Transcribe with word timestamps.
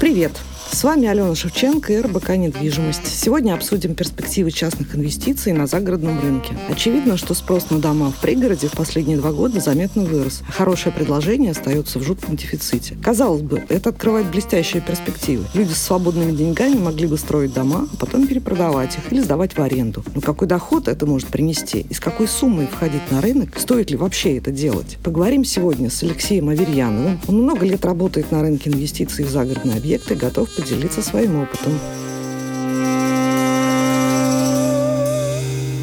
Привет! 0.00 0.32
С 0.70 0.84
вами 0.84 1.08
Алена 1.08 1.34
Шевченко 1.34 1.92
и 1.92 1.98
РБК 1.98 2.36
«Недвижимость». 2.36 3.06
Сегодня 3.06 3.54
обсудим 3.54 3.94
перспективы 3.94 4.50
частных 4.50 4.94
инвестиций 4.94 5.52
на 5.52 5.66
загородном 5.66 6.20
рынке. 6.20 6.56
Очевидно, 6.68 7.16
что 7.16 7.34
спрос 7.34 7.70
на 7.70 7.78
дома 7.78 8.12
в 8.12 8.20
пригороде 8.20 8.68
в 8.68 8.72
последние 8.72 9.16
два 9.16 9.32
года 9.32 9.60
заметно 9.60 10.04
вырос. 10.04 10.42
хорошее 10.48 10.94
предложение 10.94 11.50
остается 11.50 11.98
в 11.98 12.02
жутком 12.02 12.36
дефиците. 12.36 12.96
Казалось 13.02 13.42
бы, 13.42 13.64
это 13.68 13.88
открывает 13.88 14.30
блестящие 14.30 14.80
перспективы. 14.80 15.46
Люди 15.54 15.72
с 15.72 15.82
свободными 15.82 16.32
деньгами 16.32 16.74
могли 16.76 17.08
бы 17.08 17.16
строить 17.16 17.54
дома, 17.54 17.88
а 17.92 17.96
потом 17.96 18.26
перепродавать 18.26 18.98
их 18.98 19.10
или 19.10 19.20
сдавать 19.20 19.56
в 19.56 19.62
аренду. 19.62 20.04
Но 20.14 20.20
какой 20.20 20.46
доход 20.46 20.86
это 20.86 21.06
может 21.06 21.28
принести? 21.28 21.86
И 21.88 21.94
с 21.94 21.98
какой 21.98 22.28
суммой 22.28 22.66
входить 22.66 23.10
на 23.10 23.20
рынок? 23.20 23.58
Стоит 23.58 23.90
ли 23.90 23.96
вообще 23.96 24.36
это 24.36 24.52
делать? 24.52 24.98
Поговорим 25.02 25.44
сегодня 25.44 25.90
с 25.90 26.02
Алексеем 26.04 26.50
Аверьяновым. 26.50 27.20
Он 27.26 27.42
много 27.42 27.66
лет 27.66 27.84
работает 27.84 28.30
на 28.30 28.42
рынке 28.42 28.70
инвестиций 28.70 29.24
в 29.24 29.30
загородные 29.30 29.78
объекты, 29.78 30.14
готов 30.14 30.57
поделиться 30.58 31.02
своим 31.02 31.36
опытом. 31.36 31.72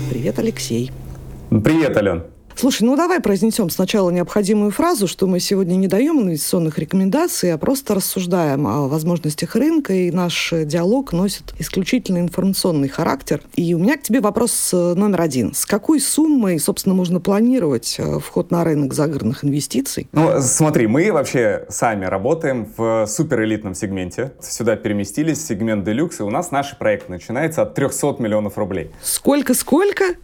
Привет, 0.10 0.38
Алексей. 0.38 0.92
Привет, 1.50 1.96
Ален. 1.96 2.24
Слушай, 2.58 2.84
ну 2.84 2.96
давай 2.96 3.20
произнесем 3.20 3.70
сначала 3.70 4.10
необходимую 4.12 4.72
фразу, 4.72 5.08
что 5.08 5.28
мы 5.28 5.42
сегодня 5.42 5.76
не 5.76 5.88
даем 5.88 6.22
инвестиционных 6.22 6.80
рекомендаций, 6.80 7.52
а 7.52 7.58
просто 7.58 7.96
рассуждаем 7.96 8.66
о 8.66 8.88
возможностях 8.88 9.56
рынка, 9.58 9.92
и 9.94 10.10
наш 10.10 10.54
диалог 10.64 11.12
носит 11.12 11.54
исключительно 11.60 12.20
информационный 12.20 12.88
характер. 12.88 13.42
И 13.56 13.74
у 13.74 13.80
меня 13.80 13.98
к 13.98 14.04
тебе 14.04 14.22
вопрос 14.22 14.72
э, 14.74 14.94
номер 14.96 15.22
один. 15.22 15.54
С 15.54 15.66
какой 15.66 16.00
суммой, 16.00 16.58
собственно, 16.60 16.96
можно 16.96 17.20
планировать 17.20 17.98
э, 17.98 18.20
вход 18.20 18.52
на 18.52 18.64
рынок 18.64 18.94
загородных 18.94 19.44
инвестиций? 19.44 20.08
Ну, 20.14 20.40
смотри, 20.40 20.88
мы 20.88 21.12
вообще 21.12 21.66
сами 21.68 22.06
работаем 22.06 22.72
в 22.78 23.06
суперэлитном 23.06 23.76
сегменте. 23.76 24.32
Сюда 24.40 24.78
переместились, 24.78 25.46
сегмент 25.46 25.84
делюкс, 25.84 26.22
и 26.22 26.24
у 26.24 26.30
нас 26.30 26.52
наш 26.52 26.78
проект 26.78 27.10
начинается 27.10 27.64
от 27.64 27.76
300 27.76 28.16
миллионов 28.20 28.58
рублей. 28.58 28.92
Сколько-сколько? 29.04 30.16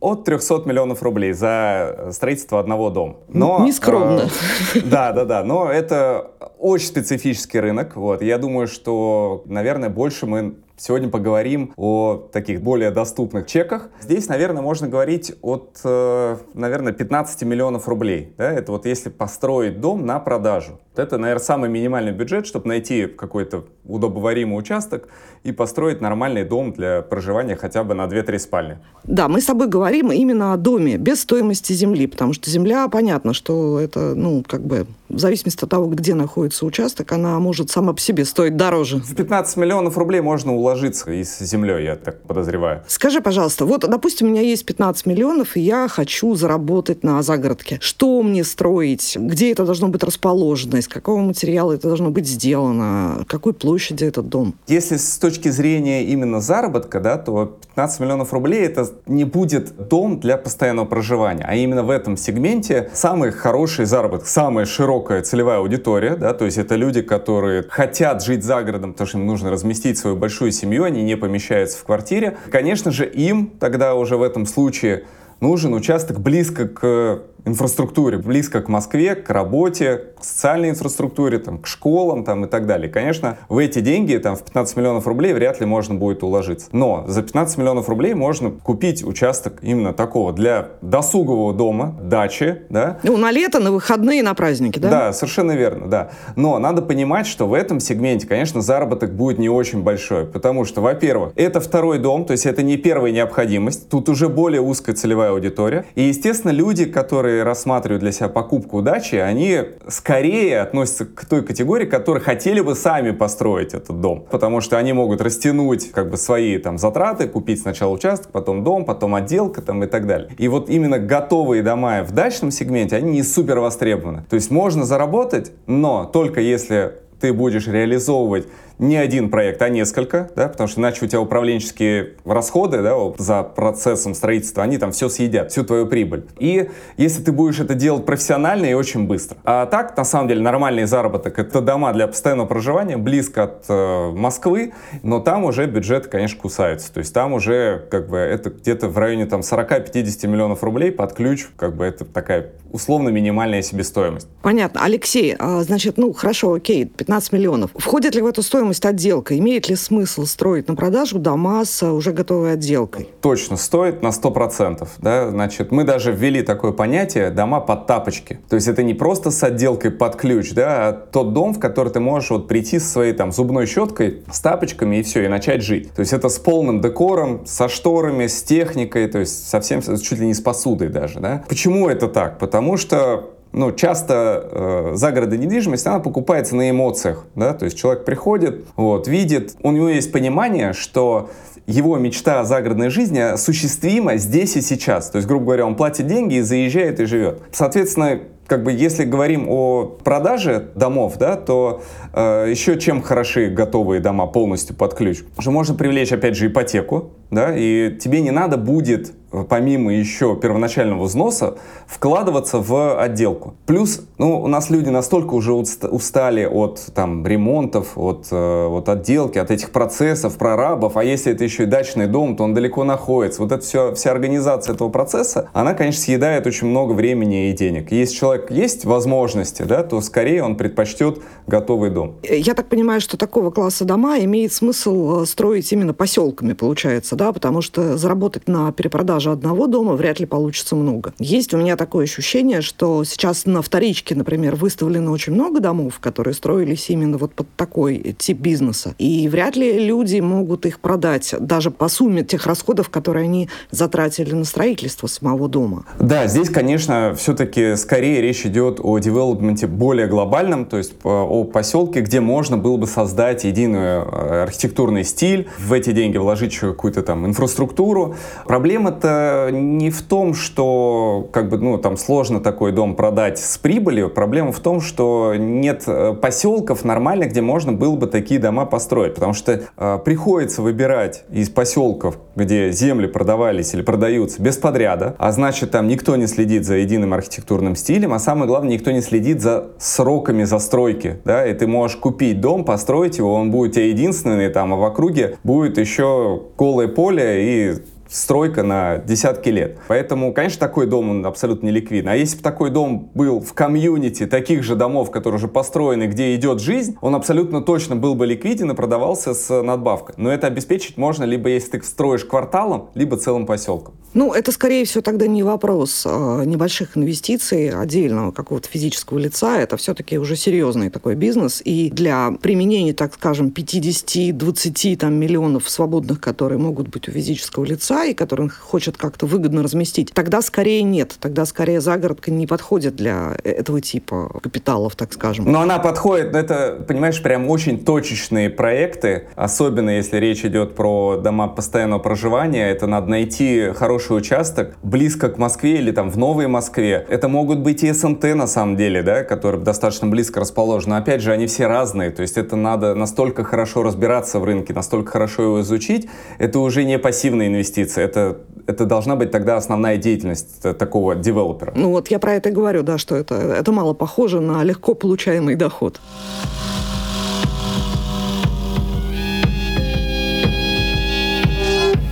От 0.00 0.24
300 0.24 0.62
миллионов 0.64 1.02
рублей 1.02 1.32
за 1.32 2.08
строительство 2.12 2.58
одного 2.58 2.90
дома. 2.90 3.16
Но, 3.28 3.62
Не 3.64 3.72
скромно. 3.72 4.28
Э, 4.74 4.80
да, 4.80 5.12
да, 5.12 5.24
да. 5.24 5.44
Но 5.44 5.70
это 5.70 6.30
очень 6.58 6.86
специфический 6.86 7.60
рынок. 7.60 7.96
Вот. 7.96 8.22
Я 8.22 8.38
думаю, 8.38 8.66
что, 8.66 9.42
наверное, 9.44 9.90
больше 9.90 10.26
мы 10.26 10.54
Сегодня 10.82 11.10
поговорим 11.10 11.74
о 11.76 12.16
таких 12.32 12.62
более 12.62 12.90
доступных 12.90 13.46
чеках. 13.46 13.90
Здесь, 14.00 14.28
наверное, 14.28 14.62
можно 14.62 14.88
говорить 14.88 15.34
от, 15.42 15.78
э, 15.84 16.36
наверное, 16.54 16.94
15 16.94 17.42
миллионов 17.42 17.86
рублей. 17.86 18.32
Да? 18.38 18.50
Это 18.50 18.72
вот 18.72 18.86
если 18.86 19.10
построить 19.10 19.78
дом 19.78 20.06
на 20.06 20.18
продажу. 20.20 20.80
Это, 20.96 21.18
наверное, 21.18 21.44
самый 21.44 21.68
минимальный 21.68 22.12
бюджет, 22.12 22.46
чтобы 22.46 22.68
найти 22.68 23.06
какой-то 23.06 23.66
удобоваримый 23.84 24.58
участок 24.58 25.08
и 25.44 25.52
построить 25.52 26.00
нормальный 26.00 26.44
дом 26.44 26.72
для 26.72 27.02
проживания 27.02 27.56
хотя 27.56 27.84
бы 27.84 27.94
на 27.94 28.06
2-3 28.06 28.38
спальни. 28.38 28.78
Да, 29.04 29.28
мы 29.28 29.40
с 29.40 29.46
тобой 29.46 29.68
говорим 29.68 30.10
именно 30.12 30.52
о 30.52 30.56
доме, 30.56 30.96
без 30.96 31.22
стоимости 31.22 31.72
земли, 31.72 32.06
потому 32.06 32.32
что 32.32 32.50
земля, 32.50 32.88
понятно, 32.88 33.32
что 33.32 33.80
это, 33.80 34.14
ну, 34.14 34.44
как 34.46 34.62
бы, 34.62 34.86
в 35.08 35.18
зависимости 35.18 35.64
от 35.64 35.70
того, 35.70 35.86
где 35.86 36.14
находится 36.14 36.66
участок, 36.66 37.12
она 37.12 37.38
может 37.38 37.70
сама 37.70 37.92
по 37.92 38.00
себе 38.00 38.24
стоить 38.24 38.56
дороже. 38.56 38.98
В 38.98 39.14
15 39.14 39.56
миллионов 39.56 39.96
рублей 39.96 40.20
можно 40.20 40.54
уложиться 40.70 41.10
и 41.10 41.24
с 41.24 41.38
землей, 41.40 41.84
я 41.84 41.96
так 41.96 42.22
подозреваю. 42.22 42.82
Скажи, 42.86 43.20
пожалуйста, 43.20 43.66
вот, 43.66 43.80
допустим, 43.80 44.28
у 44.28 44.30
меня 44.30 44.42
есть 44.42 44.64
15 44.64 45.06
миллионов, 45.06 45.56
и 45.56 45.60
я 45.60 45.88
хочу 45.88 46.34
заработать 46.36 47.02
на 47.02 47.22
загородке. 47.22 47.78
Что 47.80 48.22
мне 48.22 48.44
строить? 48.44 49.16
Где 49.18 49.50
это 49.50 49.64
должно 49.64 49.88
быть 49.88 50.04
расположено? 50.04 50.76
Из 50.76 50.86
какого 50.86 51.20
материала 51.20 51.72
это 51.72 51.88
должно 51.88 52.10
быть 52.10 52.26
сделано? 52.26 53.24
Какой 53.26 53.52
площади 53.52 54.04
этот 54.04 54.28
дом? 54.28 54.54
Если 54.68 54.96
с 54.96 55.18
точки 55.18 55.48
зрения 55.48 56.04
именно 56.04 56.40
заработка, 56.40 57.00
да, 57.00 57.18
то 57.18 57.58
15 57.74 58.00
миллионов 58.00 58.32
рублей 58.32 58.64
это 58.64 58.88
не 59.06 59.24
будет 59.24 59.88
дом 59.88 60.20
для 60.20 60.36
постоянного 60.36 60.86
проживания, 60.86 61.44
а 61.48 61.56
именно 61.56 61.82
в 61.82 61.90
этом 61.90 62.16
сегменте 62.16 62.90
самый 62.94 63.32
хороший 63.32 63.86
заработок, 63.86 64.28
самая 64.28 64.66
широкая 64.66 65.22
целевая 65.22 65.58
аудитория, 65.58 66.16
да, 66.16 66.32
то 66.32 66.44
есть 66.44 66.58
это 66.58 66.76
люди, 66.76 67.02
которые 67.02 67.64
хотят 67.68 68.22
жить 68.22 68.44
за 68.44 68.62
городом, 68.62 68.92
потому 68.92 69.08
что 69.08 69.18
им 69.18 69.26
нужно 69.26 69.50
разместить 69.50 69.98
свою 69.98 70.16
большую 70.16 70.52
семью, 70.60 70.84
они 70.84 71.02
не 71.02 71.16
помещаются 71.16 71.78
в 71.78 71.84
квартире. 71.84 72.36
Конечно 72.50 72.90
же, 72.90 73.08
им 73.08 73.52
тогда 73.58 73.94
уже 73.94 74.16
в 74.16 74.22
этом 74.22 74.46
случае 74.46 75.04
нужен 75.40 75.72
участок 75.74 76.20
близко 76.20 76.68
к 76.68 77.22
инфраструктуре, 77.44 78.18
близко 78.18 78.60
к 78.60 78.68
Москве, 78.68 79.14
к 79.14 79.28
работе, 79.30 80.04
к 80.18 80.24
социальной 80.24 80.70
инфраструктуре, 80.70 81.38
там, 81.38 81.58
к 81.58 81.66
школам 81.66 82.24
там, 82.24 82.44
и 82.44 82.48
так 82.48 82.66
далее. 82.66 82.90
Конечно, 82.90 83.38
в 83.48 83.58
эти 83.58 83.80
деньги, 83.80 84.16
там, 84.16 84.36
в 84.36 84.42
15 84.42 84.76
миллионов 84.76 85.06
рублей 85.06 85.32
вряд 85.32 85.60
ли 85.60 85.66
можно 85.66 85.94
будет 85.94 86.22
уложиться. 86.22 86.68
Но 86.72 87.04
за 87.06 87.22
15 87.22 87.58
миллионов 87.58 87.88
рублей 87.88 88.14
можно 88.14 88.50
купить 88.50 89.04
участок 89.04 89.58
именно 89.62 89.92
такого 89.92 90.32
для 90.32 90.70
досугового 90.82 91.54
дома, 91.54 91.96
дачи, 92.02 92.62
да. 92.68 92.98
Ну, 93.02 93.16
на 93.16 93.30
лето, 93.30 93.60
на 93.60 93.72
выходные, 93.72 94.22
на 94.22 94.34
праздники, 94.34 94.78
да? 94.78 94.90
Да, 94.90 95.12
совершенно 95.12 95.52
верно, 95.52 95.88
да. 95.88 96.10
Но 96.36 96.58
надо 96.58 96.82
понимать, 96.82 97.26
что 97.26 97.46
в 97.46 97.54
этом 97.54 97.80
сегменте, 97.80 98.26
конечно, 98.26 98.60
заработок 98.60 99.14
будет 99.14 99.38
не 99.38 99.48
очень 99.48 99.82
большой, 99.82 100.26
потому 100.26 100.64
что, 100.64 100.80
во-первых, 100.80 101.32
это 101.36 101.60
второй 101.60 101.98
дом, 101.98 102.24
то 102.24 102.32
есть 102.32 102.46
это 102.46 102.62
не 102.62 102.76
первая 102.76 103.12
необходимость, 103.12 103.88
тут 103.88 104.08
уже 104.08 104.28
более 104.28 104.60
узкая 104.60 104.94
целевая 104.94 105.30
аудитория. 105.30 105.84
И, 105.94 106.02
естественно, 106.02 106.50
люди, 106.50 106.84
которые 106.84 107.29
которые 107.30 107.44
рассматривают 107.44 108.02
для 108.02 108.12
себя 108.12 108.28
покупку 108.28 108.82
дачи, 108.82 109.14
они 109.14 109.60
скорее 109.88 110.60
относятся 110.60 111.04
к 111.04 111.24
той 111.26 111.44
категории, 111.44 111.86
которые 111.86 112.22
хотели 112.22 112.60
бы 112.60 112.74
сами 112.74 113.12
построить 113.12 113.72
этот 113.72 114.00
дом. 114.00 114.26
Потому 114.30 114.60
что 114.60 114.78
они 114.78 114.92
могут 114.92 115.20
растянуть 115.20 115.92
как 115.92 116.10
бы 116.10 116.16
свои 116.16 116.58
там 116.58 116.76
затраты, 116.76 117.28
купить 117.28 117.60
сначала 117.60 117.92
участок, 117.92 118.32
потом 118.32 118.64
дом, 118.64 118.84
потом 118.84 119.14
отделка 119.14 119.62
там 119.62 119.84
и 119.84 119.86
так 119.86 120.06
далее. 120.06 120.30
И 120.38 120.48
вот 120.48 120.68
именно 120.68 120.98
готовые 120.98 121.62
дома 121.62 122.02
в 122.02 122.12
дачном 122.12 122.50
сегменте, 122.50 122.96
они 122.96 123.12
не 123.12 123.22
супер 123.22 123.60
востребованы. 123.60 124.24
То 124.28 124.34
есть 124.34 124.50
можно 124.50 124.84
заработать, 124.84 125.52
но 125.66 126.10
только 126.12 126.40
если 126.40 126.94
ты 127.20 127.32
будешь 127.32 127.68
реализовывать 127.68 128.46
не 128.80 128.96
один 128.96 129.30
проект, 129.30 129.60
а 129.60 129.68
несколько, 129.68 130.30
да, 130.34 130.48
потому 130.48 130.66
что 130.66 130.80
иначе 130.80 131.04
у 131.04 131.08
тебя 131.08 131.20
управленческие 131.20 132.14
расходы 132.24 132.82
да, 132.82 132.96
за 133.18 133.42
процессом 133.42 134.14
строительства, 134.14 134.62
они 134.62 134.78
там 134.78 134.92
все 134.92 135.10
съедят, 135.10 135.52
всю 135.52 135.64
твою 135.64 135.86
прибыль. 135.86 136.26
И 136.38 136.70
если 136.96 137.22
ты 137.22 137.30
будешь 137.30 137.60
это 137.60 137.74
делать 137.74 138.06
профессионально 138.06 138.66
и 138.66 138.72
очень 138.72 139.06
быстро. 139.06 139.36
А 139.44 139.66
так, 139.66 139.96
на 139.96 140.04
самом 140.04 140.28
деле, 140.28 140.40
нормальный 140.40 140.86
заработок— 140.86 141.38
это 141.38 141.60
дома 141.60 141.92
для 141.92 142.06
постоянного 142.06 142.46
проживания, 142.46 142.96
близко 142.96 143.44
от 143.44 143.64
э, 143.68 144.10
Москвы, 144.12 144.72
но 145.02 145.20
там 145.20 145.44
уже 145.44 145.66
бюджет, 145.66 146.06
конечно, 146.06 146.40
кусается. 146.40 146.92
То 146.92 147.00
есть 147.00 147.12
там 147.12 147.34
уже 147.34 147.86
как 147.90 148.08
бы 148.08 148.16
это 148.16 148.48
где-то 148.48 148.88
в 148.88 148.96
районе 148.96 149.26
там 149.26 149.40
40-50 149.40 150.26
миллионов 150.26 150.64
рублей 150.64 150.90
под 150.90 151.12
ключ, 151.12 151.46
как 151.56 151.76
бы 151.76 151.84
это 151.84 152.06
такая 152.06 152.52
условно 152.72 153.08
минимальная 153.08 153.62
себестоимость. 153.62 154.28
Понятно. 154.42 154.82
Алексей, 154.82 155.34
а, 155.38 155.62
значит, 155.62 155.98
ну 155.98 156.12
хорошо, 156.12 156.54
окей, 156.54 156.84
15 156.84 157.32
миллионов. 157.32 157.70
Входит 157.74 158.14
ли 158.14 158.22
в 158.22 158.26
эту 158.26 158.42
стоимость 158.42 158.84
отделка. 158.84 159.36
Имеет 159.38 159.68
ли 159.68 159.76
смысл 159.76 160.24
строить 160.24 160.68
на 160.68 160.74
продажу 160.74 161.18
дома 161.18 161.64
с 161.64 161.82
уже 161.82 162.12
готовой 162.12 162.54
отделкой? 162.54 163.08
Точно, 163.20 163.56
стоит 163.56 164.02
на 164.02 164.08
100%. 164.08 164.88
Да? 164.98 165.30
Значит, 165.30 165.70
мы 165.70 165.84
даже 165.84 166.12
ввели 166.12 166.42
такое 166.42 166.72
понятие 166.72 167.30
«дома 167.30 167.60
под 167.60 167.86
тапочки». 167.86 168.40
То 168.48 168.56
есть 168.56 168.68
это 168.68 168.82
не 168.82 168.94
просто 168.94 169.30
с 169.30 169.42
отделкой 169.42 169.90
под 169.90 170.16
ключ, 170.16 170.52
да, 170.52 170.88
а 170.88 170.92
тот 170.92 171.32
дом, 171.32 171.54
в 171.54 171.58
который 171.58 171.92
ты 171.92 172.00
можешь 172.00 172.30
вот 172.30 172.48
прийти 172.48 172.78
со 172.78 172.88
своей 172.88 173.12
там 173.12 173.32
зубной 173.32 173.66
щеткой, 173.66 174.22
с 174.30 174.40
тапочками 174.40 174.96
и 174.96 175.02
все, 175.02 175.24
и 175.24 175.28
начать 175.28 175.62
жить. 175.62 175.92
То 175.92 176.00
есть 176.00 176.12
это 176.12 176.28
с 176.28 176.38
полным 176.38 176.80
декором, 176.80 177.46
со 177.46 177.68
шторами, 177.68 178.26
с 178.26 178.42
техникой, 178.42 179.06
то 179.08 179.18
есть 179.18 179.48
совсем 179.48 179.82
чуть 179.82 180.18
ли 180.18 180.26
не 180.26 180.34
с 180.34 180.40
посудой 180.40 180.88
даже. 180.88 181.20
Да? 181.20 181.44
Почему 181.48 181.88
это 181.88 182.08
так? 182.08 182.38
Потому 182.38 182.59
что 182.76 183.34
ну, 183.52 183.72
часто 183.72 184.48
э, 184.50 184.92
загородная 184.94 185.38
недвижимость, 185.38 185.86
она 185.86 185.98
покупается 185.98 186.54
на 186.54 186.70
эмоциях, 186.70 187.26
да, 187.34 187.52
то 187.52 187.64
есть 187.64 187.76
человек 187.76 188.04
приходит, 188.04 188.64
вот, 188.76 189.08
видит, 189.08 189.56
у 189.62 189.72
него 189.72 189.88
есть 189.88 190.12
понимание, 190.12 190.72
что 190.72 191.30
его 191.66 191.98
мечта 191.98 192.40
о 192.40 192.44
загородной 192.44 192.90
жизни 192.90 193.18
осуществима 193.18 194.16
здесь 194.16 194.56
и 194.56 194.60
сейчас. 194.60 195.10
То 195.10 195.16
есть, 195.16 195.28
грубо 195.28 195.46
говоря, 195.46 195.66
он 195.66 195.76
платит 195.76 196.06
деньги 196.06 196.36
и 196.36 196.40
заезжает 196.40 197.00
и 197.00 197.04
живет. 197.04 197.42
Соответственно, 197.52 198.20
как 198.46 198.64
бы 198.64 198.72
если 198.72 199.04
говорим 199.04 199.48
о 199.48 199.84
продаже 199.84 200.70
домов, 200.74 201.16
да, 201.18 201.36
то 201.36 201.82
э, 202.12 202.46
еще 202.50 202.78
чем 202.80 203.02
хороши 203.02 203.48
готовые 203.48 204.00
дома 204.00 204.26
полностью 204.26 204.74
под 204.74 204.94
ключ, 204.94 205.22
что 205.38 205.50
можно 205.52 205.74
привлечь 205.76 206.12
опять 206.12 206.34
же 206.34 206.48
ипотеку, 206.48 207.12
да, 207.30 207.56
и 207.56 207.96
тебе 207.98 208.20
не 208.20 208.30
надо 208.30 208.56
будет 208.56 209.12
помимо 209.48 209.92
еще 209.92 210.36
первоначального 210.36 211.04
взноса, 211.04 211.56
вкладываться 211.86 212.58
в 212.58 213.00
отделку. 213.00 213.54
Плюс, 213.66 214.02
ну, 214.18 214.40
у 214.40 214.48
нас 214.48 214.70
люди 214.70 214.88
настолько 214.88 215.34
уже 215.34 215.52
устали 215.52 216.44
от 216.44 216.80
там 216.94 217.26
ремонтов, 217.26 217.96
от, 217.96 218.26
э, 218.30 218.66
от 218.66 218.88
отделки, 218.88 219.38
от 219.38 219.50
этих 219.50 219.70
процессов, 219.70 220.36
прорабов, 220.36 220.96
а 220.96 221.04
если 221.04 221.32
это 221.32 221.44
еще 221.44 221.64
и 221.64 221.66
дачный 221.66 222.06
дом, 222.06 222.36
то 222.36 222.44
он 222.44 222.54
далеко 222.54 222.84
находится. 222.84 223.42
Вот 223.42 223.52
эта 223.52 223.62
все, 223.62 223.94
вся 223.94 224.10
организация 224.10 224.74
этого 224.74 224.88
процесса, 224.88 225.48
она, 225.52 225.74
конечно, 225.74 226.02
съедает 226.02 226.46
очень 226.46 226.66
много 226.66 226.92
времени 226.92 227.50
и 227.50 227.52
денег. 227.52 227.92
Если 227.92 228.16
человек 228.16 228.50
есть 228.50 228.84
возможности, 228.84 229.62
да, 229.62 229.82
то 229.82 230.00
скорее 230.00 230.42
он 230.42 230.56
предпочтет 230.56 231.20
готовый 231.46 231.90
дом. 231.90 232.16
Я 232.22 232.54
так 232.54 232.66
понимаю, 232.68 233.00
что 233.00 233.16
такого 233.16 233.50
класса 233.50 233.84
дома 233.84 234.18
имеет 234.20 234.52
смысл 234.52 235.22
э, 235.22 235.26
строить 235.26 235.72
именно 235.72 235.94
поселками, 235.94 236.52
получается, 236.52 237.14
да, 237.20 237.34
потому 237.34 237.60
что 237.60 237.98
заработать 237.98 238.48
на 238.48 238.72
перепродаже 238.72 239.30
одного 239.30 239.66
дома 239.66 239.92
вряд 239.92 240.20
ли 240.20 240.24
получится 240.24 240.74
много. 240.74 241.12
Есть 241.18 241.52
у 241.52 241.58
меня 241.58 241.76
такое 241.76 242.04
ощущение, 242.04 242.62
что 242.62 243.04
сейчас 243.04 243.44
на 243.44 243.60
вторичке, 243.60 244.14
например, 244.14 244.56
выставлено 244.56 245.12
очень 245.12 245.34
много 245.34 245.60
домов, 245.60 245.98
которые 246.00 246.32
строились 246.32 246.88
именно 246.88 247.18
вот 247.18 247.34
под 247.34 247.46
такой 247.56 248.16
тип 248.16 248.38
бизнеса. 248.38 248.94
И 248.96 249.28
вряд 249.28 249.54
ли 249.54 249.84
люди 249.86 250.18
могут 250.20 250.64
их 250.64 250.80
продать 250.80 251.34
даже 251.38 251.70
по 251.70 251.88
сумме 251.88 252.24
тех 252.24 252.46
расходов, 252.46 252.88
которые 252.88 253.24
они 253.24 253.50
затратили 253.70 254.32
на 254.32 254.44
строительство 254.44 255.06
самого 255.06 255.46
дома. 255.46 255.84
Да, 255.98 256.26
здесь, 256.26 256.48
конечно, 256.48 257.14
все-таки 257.18 257.76
скорее 257.76 258.22
речь 258.22 258.46
идет 258.46 258.80
о 258.82 258.98
девелопменте 258.98 259.66
более 259.66 260.06
глобальном, 260.06 260.64
то 260.64 260.78
есть 260.78 260.94
о 261.04 261.44
поселке, 261.44 262.00
где 262.00 262.20
можно 262.20 262.56
было 262.56 262.78
бы 262.78 262.86
создать 262.86 263.44
единый 263.44 263.78
э, 263.78 264.42
архитектурный 264.44 265.04
стиль, 265.04 265.48
в 265.58 265.74
эти 265.74 265.92
деньги 265.92 266.16
вложить 266.16 266.52
еще 266.52 266.70
какую-то 266.70 267.09
там 267.10 267.26
инфраструктуру. 267.26 268.14
Проблема-то 268.46 269.48
не 269.52 269.90
в 269.90 270.00
том, 270.02 270.32
что 270.32 271.28
как 271.32 271.48
бы, 271.48 271.58
ну, 271.58 271.76
там 271.76 271.96
сложно 271.96 272.38
такой 272.38 272.70
дом 272.70 272.94
продать 272.94 273.40
с 273.40 273.58
прибылью. 273.58 274.10
Проблема 274.10 274.52
в 274.52 274.60
том, 274.60 274.80
что 274.80 275.34
нет 275.36 275.82
э, 275.88 276.14
поселков 276.14 276.84
нормальных, 276.84 277.30
где 277.30 277.40
можно 277.40 277.72
было 277.72 277.96
бы 277.96 278.06
такие 278.06 278.38
дома 278.38 278.64
построить. 278.64 279.14
Потому 279.14 279.32
что 279.32 279.60
э, 279.76 279.98
приходится 280.04 280.62
выбирать 280.62 281.24
из 281.32 281.50
поселков, 281.50 282.16
где 282.36 282.70
земли 282.70 283.08
продавались 283.08 283.74
или 283.74 283.82
продаются 283.82 284.40
без 284.40 284.56
подряда, 284.56 285.16
а 285.18 285.32
значит 285.32 285.72
там 285.72 285.88
никто 285.88 286.14
не 286.14 286.28
следит 286.28 286.64
за 286.64 286.76
единым 286.76 287.12
архитектурным 287.12 287.74
стилем, 287.74 288.12
а 288.12 288.20
самое 288.20 288.46
главное, 288.46 288.74
никто 288.74 288.92
не 288.92 289.00
следит 289.00 289.40
за 289.40 289.70
сроками 289.78 290.44
застройки, 290.44 291.18
да, 291.24 291.44
и 291.44 291.54
ты 291.54 291.66
можешь 291.66 291.96
купить 291.96 292.40
дом, 292.40 292.64
построить 292.64 293.18
его, 293.18 293.34
он 293.34 293.50
будет 293.50 293.70
у 293.70 293.74
тебя 293.74 293.86
единственный 293.86 294.48
там, 294.48 294.72
а 294.72 294.76
в 294.76 294.84
округе 294.84 295.38
будет 295.42 295.76
еще 295.76 296.42
голое 296.56 296.88
поле 297.00 297.28
и 297.50 297.78
стройка 298.10 298.62
на 298.62 298.98
десятки 298.98 299.48
лет. 299.48 299.78
Поэтому, 299.88 300.32
конечно, 300.32 300.58
такой 300.58 300.86
дом 300.86 301.10
он 301.10 301.26
абсолютно 301.26 301.66
не 301.66 301.72
ликвидный. 301.72 302.12
А 302.12 302.16
если 302.16 302.36
бы 302.36 302.42
такой 302.42 302.70
дом 302.70 303.10
был 303.14 303.40
в 303.40 303.52
комьюнити 303.54 304.26
таких 304.26 304.62
же 304.62 304.74
домов, 304.74 305.10
которые 305.10 305.38
уже 305.38 305.48
построены, 305.48 306.04
где 306.04 306.34
идет 306.34 306.60
жизнь, 306.60 306.96
он 307.00 307.14
абсолютно 307.14 307.62
точно 307.62 307.96
был 307.96 308.14
бы 308.14 308.26
ликвиден 308.26 308.70
и 308.70 308.74
продавался 308.74 309.34
с 309.34 309.62
надбавкой. 309.62 310.16
Но 310.18 310.30
это 310.30 310.46
обеспечить 310.46 310.96
можно 310.96 311.24
либо 311.24 311.48
если 311.48 311.78
ты 311.78 311.82
строишь 311.82 312.24
кварталом, 312.24 312.90
либо 312.94 313.16
целым 313.16 313.46
поселком. 313.46 313.94
Ну, 314.12 314.32
это, 314.32 314.50
скорее 314.50 314.84
всего, 314.84 315.02
тогда 315.02 315.28
не 315.28 315.44
вопрос 315.44 316.04
а, 316.04 316.42
небольших 316.42 316.96
инвестиций 316.96 317.70
отдельного 317.70 318.32
какого-то 318.32 318.68
физического 318.68 319.18
лица. 319.18 319.58
Это 319.60 319.76
все-таки 319.76 320.18
уже 320.18 320.34
серьезный 320.34 320.90
такой 320.90 321.14
бизнес. 321.14 321.62
И 321.64 321.90
для 321.90 322.32
применения, 322.42 322.92
так 322.92 323.14
скажем, 323.14 323.52
50-20 323.54 324.96
там, 324.96 325.14
миллионов 325.14 325.70
свободных, 325.70 326.20
которые 326.20 326.58
могут 326.58 326.88
быть 326.88 327.08
у 327.08 327.12
физического 327.12 327.64
лица, 327.64 327.99
и 328.04 328.14
который 328.14 328.42
он 328.42 328.50
хочет 328.50 328.96
как-то 328.96 329.26
выгодно 329.26 329.62
разместить, 329.62 330.12
тогда 330.12 330.42
скорее 330.42 330.82
нет. 330.82 331.16
Тогда 331.20 331.44
скорее 331.44 331.80
загородка 331.80 332.30
не 332.30 332.46
подходит 332.46 332.96
для 332.96 333.36
этого 333.44 333.80
типа 333.80 334.40
капиталов, 334.42 334.96
так 334.96 335.12
скажем. 335.12 335.50
Но 335.50 335.60
она 335.60 335.78
подходит, 335.78 336.34
это, 336.34 336.84
понимаешь, 336.86 337.22
прям 337.22 337.48
очень 337.48 337.84
точечные 337.84 338.50
проекты, 338.50 339.28
особенно 339.36 339.90
если 339.90 340.18
речь 340.18 340.44
идет 340.44 340.74
про 340.74 341.16
дома 341.16 341.48
постоянного 341.48 341.98
проживания, 342.00 342.70
это 342.70 342.86
надо 342.86 343.08
найти 343.08 343.70
хороший 343.74 344.16
участок 344.16 344.76
близко 344.82 345.28
к 345.28 345.38
Москве 345.38 345.78
или 345.78 345.90
там 345.90 346.10
в 346.10 346.16
Новой 346.16 346.46
Москве. 346.46 347.06
Это 347.08 347.28
могут 347.28 347.60
быть 347.60 347.82
и 347.82 347.92
СНТ 347.92 348.34
на 348.34 348.46
самом 348.46 348.76
деле, 348.76 349.02
да, 349.02 349.24
которые 349.24 349.62
достаточно 349.62 350.06
близко 350.06 350.40
расположены. 350.40 350.90
Но 350.90 350.96
опять 350.96 351.22
же, 351.22 351.32
они 351.32 351.46
все 351.46 351.66
разные, 351.66 352.10
то 352.10 352.22
есть 352.22 352.36
это 352.36 352.56
надо 352.56 352.94
настолько 352.94 353.44
хорошо 353.44 353.82
разбираться 353.82 354.38
в 354.38 354.44
рынке, 354.44 354.72
настолько 354.72 355.12
хорошо 355.12 355.42
его 355.42 355.60
изучить, 355.62 356.08
это 356.38 356.58
уже 356.58 356.84
не 356.84 356.98
пассивные 356.98 357.48
инвестиции, 357.48 357.89
инвестиции. 357.90 358.02
Это, 358.02 358.36
это 358.66 358.86
должна 358.86 359.16
быть 359.16 359.30
тогда 359.30 359.56
основная 359.56 359.96
деятельность 359.96 360.60
такого 360.78 361.14
девелопера. 361.14 361.72
Ну 361.76 361.90
вот 361.90 362.08
я 362.08 362.18
про 362.18 362.34
это 362.34 362.48
и 362.48 362.52
говорю, 362.52 362.82
да, 362.82 362.98
что 362.98 363.16
это, 363.16 363.34
это 363.34 363.72
мало 363.72 363.94
похоже 363.94 364.40
на 364.40 364.64
легко 364.64 364.94
получаемый 364.94 365.56
доход. 365.56 366.00